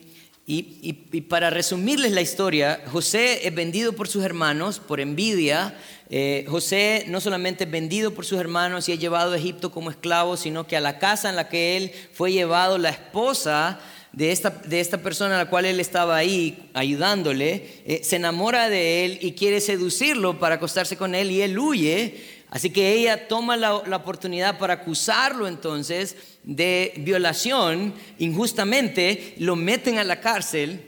para 1.28 1.50
resumirles 1.50 2.12
la 2.12 2.20
historia, 2.20 2.82
José 2.86 3.46
es 3.46 3.54
vendido 3.54 3.94
por 3.94 4.08
sus 4.08 4.22
hermanos 4.24 4.80
por 4.80 5.00
envidia. 5.00 5.74
Eh, 6.10 6.44
José 6.48 7.06
no 7.08 7.20
solamente 7.20 7.64
es 7.64 7.70
vendido 7.70 8.12
por 8.12 8.26
sus 8.26 8.38
hermanos 8.38 8.88
y 8.88 8.92
es 8.92 8.98
llevado 8.98 9.32
a 9.32 9.38
Egipto 9.38 9.72
como 9.72 9.90
esclavo, 9.90 10.36
sino 10.36 10.66
que 10.66 10.76
a 10.76 10.80
la 10.80 10.98
casa 10.98 11.30
en 11.30 11.36
la 11.36 11.48
que 11.48 11.76
él 11.78 11.92
fue 12.12 12.32
llevado, 12.32 12.76
la 12.76 12.90
esposa 12.90 13.80
de 14.12 14.30
esta, 14.30 14.50
de 14.50 14.80
esta 14.80 14.98
persona 14.98 15.36
a 15.36 15.44
la 15.44 15.50
cual 15.50 15.64
él 15.64 15.80
estaba 15.80 16.16
ahí 16.16 16.68
ayudándole, 16.74 17.82
eh, 17.86 18.00
se 18.04 18.16
enamora 18.16 18.68
de 18.68 19.06
él 19.06 19.18
y 19.22 19.32
quiere 19.32 19.60
seducirlo 19.60 20.38
para 20.38 20.56
acostarse 20.56 20.96
con 20.96 21.14
él 21.14 21.30
y 21.30 21.40
él 21.40 21.58
huye 21.58 22.31
Así 22.52 22.68
que 22.68 22.92
ella 22.92 23.28
toma 23.28 23.56
la, 23.56 23.76
oportunidad 23.76 24.58
para 24.58 24.74
acusarlo 24.74 25.48
entonces 25.48 26.16
de 26.42 26.92
violación 26.98 27.94
injustamente, 28.18 29.34
lo 29.38 29.56
meten 29.56 29.96
a 29.96 30.04
la 30.04 30.20
cárcel. 30.20 30.84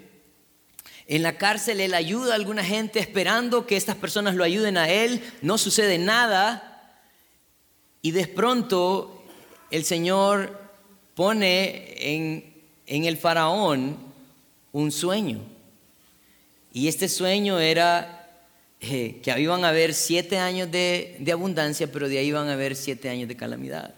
En 1.06 1.22
la 1.22 1.38
cárcel 1.38 1.80
él 1.80 1.94
ayuda 1.94 2.32
a 2.32 2.36
alguna 2.36 2.62
gente 2.62 2.98
esperando 2.98 3.66
que 3.66 3.78
estas 3.78 3.96
personas 3.96 4.34
lo 4.34 4.44
ayuden 4.44 4.76
a 4.76 4.90
él, 4.90 5.22
no 5.40 5.56
sucede 5.56 5.96
nada 5.96 7.00
y 8.02 8.10
de 8.10 8.26
pronto 8.26 9.24
el 9.70 9.86
Señor 9.86 10.60
pone 11.14 11.94
en, 11.96 12.62
en 12.84 13.06
el 13.06 13.16
faraón 13.16 13.96
un 14.70 14.92
sueño. 14.92 15.40
Y 16.74 16.88
este 16.88 17.08
sueño 17.08 17.58
era 17.58 18.23
eh, 18.90 19.20
que 19.22 19.40
iban 19.40 19.64
a 19.64 19.70
haber 19.70 19.94
siete 19.94 20.38
años 20.38 20.70
de, 20.70 21.16
abundancia, 21.32 21.90
pero 21.90 22.08
de 22.08 22.18
ahí 22.18 22.26
iban 22.26 22.48
a 22.48 22.52
haber 22.52 22.76
siete 22.76 23.08
años 23.08 23.28
de 23.28 23.36
calamidad. 23.36 23.94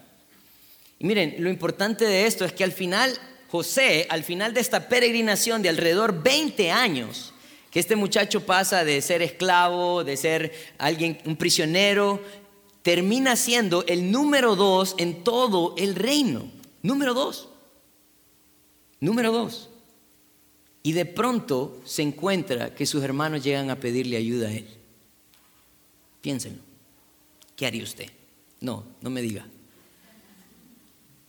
Y 0.99 1.05
miren, 1.05 1.35
lo 1.39 1.49
importante 1.49 2.05
de 2.05 2.25
esto 2.25 2.45
es 2.45 2.53
que 2.53 2.63
al 2.63 2.71
final, 2.71 3.13
José, 3.49 4.07
al 4.09 4.23
final 4.23 4.53
de 4.53 4.61
esta 4.61 4.87
peregrinación 4.87 5.61
de 5.61 5.69
alrededor 5.69 6.23
20 6.23 6.71
años, 6.71 7.33
que 7.71 7.79
este 7.79 7.95
muchacho 7.95 8.45
pasa 8.45 8.83
de 8.83 9.01
ser 9.01 9.21
esclavo, 9.21 10.03
de 10.03 10.17
ser 10.17 10.53
alguien, 10.77 11.19
un 11.25 11.35
prisionero, 11.35 12.21
termina 12.81 13.35
siendo 13.35 13.85
el 13.87 14.11
número 14.11 14.55
dos 14.55 14.95
en 14.97 15.23
todo 15.23 15.75
el 15.77 15.95
reino. 15.95 16.49
Número 16.81 17.13
dos. 17.13 17.49
Número 18.99 19.31
dos. 19.31 19.69
Y 20.83 20.93
de 20.93 21.05
pronto 21.05 21.81
se 21.83 22.01
encuentra 22.01 22.73
que 22.73 22.85
sus 22.85 23.03
hermanos 23.03 23.43
llegan 23.43 23.69
a 23.69 23.79
pedirle 23.79 24.15
ayuda 24.15 24.47
a 24.47 24.53
él. 24.53 24.76
Piénsenlo. 26.27 26.61
¿Qué 27.55 27.65
haría 27.65 27.83
usted? 27.83 28.11
No, 28.59 28.83
no 28.99 29.09
me 29.09 29.21
diga. 29.21 29.47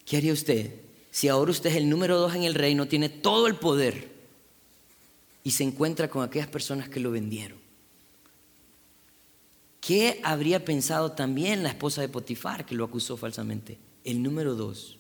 ¿Qué 0.05 0.16
haría 0.16 0.32
usted 0.32 0.74
si 1.12 1.28
ahora 1.28 1.53
usted 1.53 1.70
es 1.70 1.76
el 1.76 1.88
número 1.88 2.18
dos 2.18 2.34
en 2.34 2.42
el 2.42 2.57
reino, 2.57 2.88
tiene 2.88 3.09
todo 3.09 3.46
el 3.46 3.55
poder 3.55 4.11
y 5.44 5.53
se 5.53 5.62
encuentra 5.62 6.11
con 6.11 6.24
aquellas 6.24 6.49
personas 6.49 6.88
que 6.88 6.99
lo 6.99 7.12
vendieron? 7.12 7.61
¿Qué 9.80 10.20
habría 10.24 10.64
pensado 10.64 11.12
también 11.12 11.62
la 11.62 11.68
esposa 11.68 12.01
de 12.01 12.09
Potifar 12.09 12.66
que 12.66 12.74
lo 12.74 12.84
acusó 12.84 13.16
falsamente? 13.16 13.78
El 14.03 14.20
número 14.20 14.57
dos. 14.57 14.97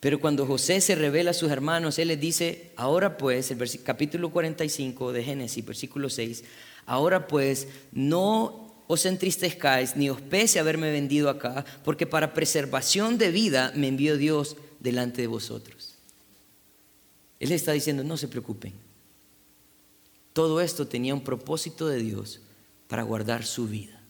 Pero 0.00 0.20
cuando 0.20 0.46
José 0.46 0.80
se 0.80 0.94
revela 0.94 1.30
a 1.30 1.34
sus 1.34 1.50
hermanos, 1.50 1.98
él 1.98 2.08
les 2.08 2.20
dice, 2.20 2.72
ahora 2.76 3.16
pues, 3.16 3.50
el 3.50 3.82
capítulo 3.82 4.30
45 4.30 5.12
de 5.12 5.24
Génesis, 5.24 5.64
versículo 5.64 6.10
6, 6.10 6.44
ahora 6.84 7.26
pues 7.26 7.68
no 7.92 8.84
os 8.86 9.04
entristezcáis 9.06 9.96
ni 9.96 10.10
os 10.10 10.20
pese 10.20 10.60
haberme 10.60 10.92
vendido 10.92 11.28
acá, 11.28 11.64
porque 11.84 12.06
para 12.06 12.34
preservación 12.34 13.18
de 13.18 13.30
vida 13.30 13.72
me 13.74 13.88
envió 13.88 14.16
Dios 14.16 14.56
delante 14.80 15.22
de 15.22 15.26
vosotros. 15.26 15.94
Él 17.40 17.52
está 17.52 17.72
diciendo, 17.72 18.04
no 18.04 18.16
se 18.16 18.28
preocupen, 18.28 18.72
todo 20.32 20.60
esto 20.60 20.86
tenía 20.86 21.14
un 21.14 21.24
propósito 21.24 21.88
de 21.88 21.98
Dios 21.98 22.40
para 22.88 23.02
guardar 23.02 23.44
su 23.44 23.66
vida. 23.66 24.00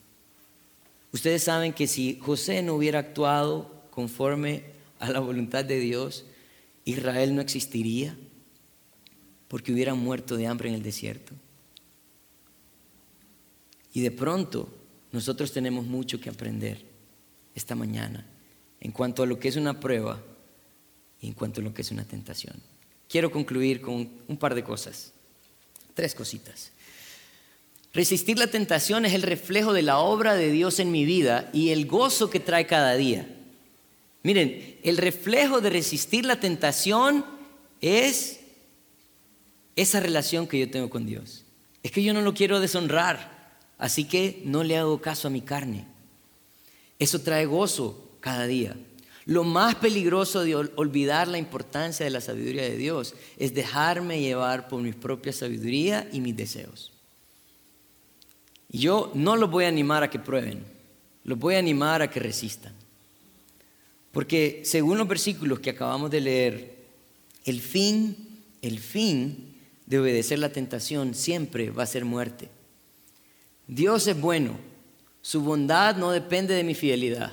Ustedes 1.12 1.44
saben 1.44 1.72
que 1.72 1.86
si 1.86 2.18
José 2.20 2.62
no 2.62 2.74
hubiera 2.74 2.98
actuado 2.98 3.84
conforme 3.90 4.75
a 4.98 5.10
la 5.10 5.20
voluntad 5.20 5.64
de 5.64 5.78
Dios, 5.78 6.24
Israel 6.84 7.34
no 7.34 7.40
existiría 7.40 8.16
porque 9.48 9.72
hubieran 9.72 9.98
muerto 9.98 10.36
de 10.36 10.46
hambre 10.46 10.68
en 10.68 10.74
el 10.74 10.82
desierto. 10.82 11.32
Y 13.92 14.00
de 14.00 14.10
pronto 14.10 14.68
nosotros 15.12 15.52
tenemos 15.52 15.86
mucho 15.86 16.20
que 16.20 16.28
aprender 16.28 16.84
esta 17.54 17.74
mañana 17.74 18.26
en 18.80 18.92
cuanto 18.92 19.22
a 19.22 19.26
lo 19.26 19.38
que 19.38 19.48
es 19.48 19.56
una 19.56 19.80
prueba 19.80 20.22
y 21.20 21.28
en 21.28 21.32
cuanto 21.32 21.60
a 21.60 21.64
lo 21.64 21.72
que 21.72 21.82
es 21.82 21.90
una 21.90 22.04
tentación. 22.04 22.54
Quiero 23.08 23.30
concluir 23.30 23.80
con 23.80 24.10
un 24.28 24.36
par 24.36 24.54
de 24.54 24.64
cosas, 24.64 25.12
tres 25.94 26.14
cositas. 26.14 26.72
Resistir 27.94 28.38
la 28.38 28.48
tentación 28.48 29.06
es 29.06 29.14
el 29.14 29.22
reflejo 29.22 29.72
de 29.72 29.82
la 29.82 29.98
obra 29.98 30.34
de 30.34 30.50
Dios 30.50 30.80
en 30.80 30.90
mi 30.90 31.06
vida 31.06 31.48
y 31.54 31.70
el 31.70 31.86
gozo 31.86 32.28
que 32.28 32.40
trae 32.40 32.66
cada 32.66 32.94
día. 32.94 33.35
Miren, 34.26 34.80
el 34.82 34.96
reflejo 34.96 35.60
de 35.60 35.70
resistir 35.70 36.24
la 36.24 36.40
tentación 36.40 37.24
es 37.80 38.40
esa 39.76 40.00
relación 40.00 40.48
que 40.48 40.58
yo 40.58 40.68
tengo 40.68 40.90
con 40.90 41.06
Dios. 41.06 41.44
Es 41.84 41.92
que 41.92 42.02
yo 42.02 42.12
no 42.12 42.20
lo 42.22 42.34
quiero 42.34 42.58
deshonrar, 42.58 43.56
así 43.78 44.02
que 44.02 44.42
no 44.44 44.64
le 44.64 44.78
hago 44.78 45.00
caso 45.00 45.28
a 45.28 45.30
mi 45.30 45.42
carne. 45.42 45.86
Eso 46.98 47.20
trae 47.20 47.46
gozo 47.46 48.16
cada 48.18 48.48
día. 48.48 48.74
Lo 49.26 49.44
más 49.44 49.76
peligroso 49.76 50.40
de 50.40 50.56
olvidar 50.56 51.28
la 51.28 51.38
importancia 51.38 52.02
de 52.02 52.10
la 52.10 52.20
sabiduría 52.20 52.62
de 52.62 52.76
Dios 52.76 53.14
es 53.36 53.54
dejarme 53.54 54.20
llevar 54.20 54.66
por 54.66 54.82
mi 54.82 54.90
propia 54.90 55.32
sabiduría 55.32 56.08
y 56.12 56.20
mis 56.20 56.36
deseos. 56.36 56.92
Yo 58.70 59.12
no 59.14 59.36
los 59.36 59.48
voy 59.48 59.66
a 59.66 59.68
animar 59.68 60.02
a 60.02 60.10
que 60.10 60.18
prueben, 60.18 60.64
los 61.22 61.38
voy 61.38 61.54
a 61.54 61.60
animar 61.60 62.02
a 62.02 62.10
que 62.10 62.18
resistan. 62.18 62.75
Porque 64.16 64.62
según 64.64 64.96
los 64.96 65.06
versículos 65.06 65.60
que 65.60 65.68
acabamos 65.68 66.10
de 66.10 66.22
leer, 66.22 66.76
el 67.44 67.60
fin, 67.60 68.40
el 68.62 68.78
fin 68.78 69.58
de 69.84 69.98
obedecer 69.98 70.38
la 70.38 70.48
tentación 70.48 71.14
siempre 71.14 71.68
va 71.68 71.82
a 71.82 71.86
ser 71.86 72.06
muerte. 72.06 72.48
Dios 73.66 74.06
es 74.06 74.18
bueno, 74.18 74.58
su 75.20 75.42
bondad 75.42 75.96
no 75.96 76.12
depende 76.12 76.54
de 76.54 76.64
mi 76.64 76.74
fidelidad, 76.74 77.30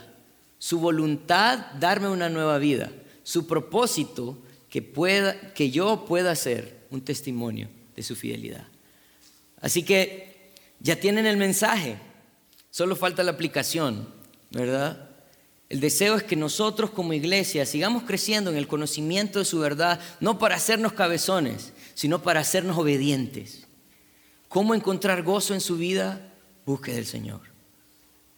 su 0.57 0.77
voluntad 0.77 1.71
darme 1.79 2.09
una 2.09 2.27
nueva 2.27 2.57
vida, 2.57 2.91
su 3.23 3.47
propósito 3.47 4.38
que, 4.69 4.81
pueda, 4.81 5.53
que 5.53 5.71
yo 5.71 6.03
pueda 6.05 6.36
ser 6.36 6.86
un 6.89 6.99
testimonio 6.99 7.69
de 7.95 8.03
su 8.03 8.13
fidelidad. 8.13 8.67
Así 9.61 9.84
que 9.84 10.51
ya 10.81 10.99
tienen 10.99 11.27
el 11.27 11.38
mensaje, 11.38 11.97
solo 12.71 12.97
falta 12.97 13.23
la 13.23 13.31
aplicación, 13.31 14.05
¿verdad? 14.51 15.12
El 15.74 15.80
deseo 15.80 16.15
es 16.15 16.21
que 16.21 16.36
nosotros 16.36 16.91
como 16.91 17.13
iglesia 17.13 17.65
sigamos 17.65 18.03
creciendo 18.03 18.51
en 18.51 18.57
el 18.57 18.67
conocimiento 18.67 19.39
de 19.39 19.45
su 19.45 19.57
verdad, 19.57 19.99
no 20.19 20.38
para 20.38 20.55
hacernos 20.55 20.93
cabezones, 20.93 21.74
sino 21.95 22.21
para 22.21 22.41
hacernos 22.41 22.78
obedientes. 22.78 23.65
¿Cómo 24.49 24.76
encontrar 24.76 25.24
gozo 25.24 25.55
en 25.55 25.61
su 25.61 25.76
vida? 25.78 26.32
Busque 26.67 26.93
del 26.93 27.07
Señor. 27.07 27.41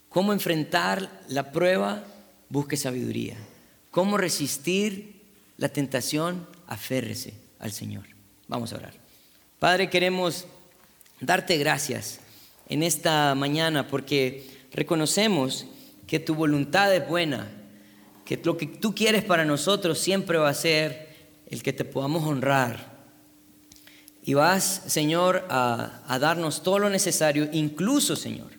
¿Cómo 0.08 0.32
enfrentar 0.32 1.24
la 1.28 1.52
prueba? 1.52 2.06
Busque 2.48 2.78
sabiduría. 2.78 3.36
¿Cómo 3.92 4.16
resistir 4.16 5.22
la 5.58 5.68
tentación? 5.68 6.48
Aférrese 6.68 7.34
al 7.60 7.74
Señor. 7.74 8.06
Vamos 8.48 8.72
a 8.72 8.78
orar. 8.78 8.94
Padre, 9.60 9.90
queremos 9.90 10.46
darte 11.20 11.58
gracias 11.58 12.22
en 12.70 12.82
esta 12.82 13.36
mañana 13.36 13.90
porque 13.90 14.50
reconocemos 14.72 15.66
que 16.08 16.20
tu 16.20 16.36
voluntad 16.36 16.94
es 16.94 17.08
buena, 17.08 17.48
que 18.26 18.40
lo 18.44 18.58
que 18.58 18.68
tú 18.68 18.94
quieres 18.94 19.24
para 19.24 19.46
nosotros 19.46 20.00
siempre 20.00 20.38
va 20.38 20.50
a 20.50 20.54
ser 20.54 21.06
el 21.48 21.64
que 21.64 21.74
te 21.74 21.86
podamos 21.86 22.24
honrar. 22.24 22.96
Y 24.24 24.34
vas, 24.34 24.82
Señor, 24.88 25.46
a, 25.50 26.18
darnos 26.20 26.64
todo 26.64 26.80
lo 26.80 26.90
necesario, 26.90 27.48
incluso, 27.52 28.16
Señor, 28.16 28.50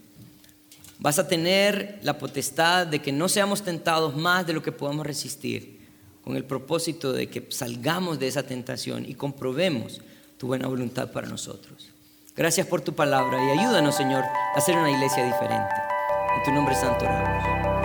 vas 0.99 1.19
a 1.19 1.27
tener 1.27 1.99
la 2.03 2.19
potestad 2.19 2.87
de 2.87 3.03
que 3.03 3.13
no 3.13 3.29
seamos 3.29 3.63
tentados 3.63 4.17
más 4.17 4.47
de 4.47 4.53
lo 4.53 4.63
que 4.63 4.73
podamos 4.73 5.07
resistir, 5.07 5.77
con 6.23 6.37
el 6.37 6.45
propósito 6.45 7.13
de 7.13 7.29
que 7.29 7.47
salgamos 7.51 8.19
de 8.19 8.29
esa 8.29 8.45
tentación 8.45 9.05
y 9.09 9.15
comprobemos 9.15 10.01
tu 10.39 10.49
buena 10.49 10.69
voluntad 10.69 11.11
para 11.11 11.29
nosotros. 11.29 11.91
Gracias 12.37 12.67
por 12.67 12.81
tu 12.81 12.95
palabra 12.95 13.39
y 13.45 13.59
ayúdanos, 13.59 13.97
Señor, 13.97 14.25
a 14.55 14.61
ser 14.61 14.77
una 14.77 14.91
iglesia 14.91 15.25
diferente. 15.25 15.86
En 16.37 16.43
tu 16.43 16.53
nombre 16.53 16.75
santo 16.75 17.07
oramos. 17.07 17.76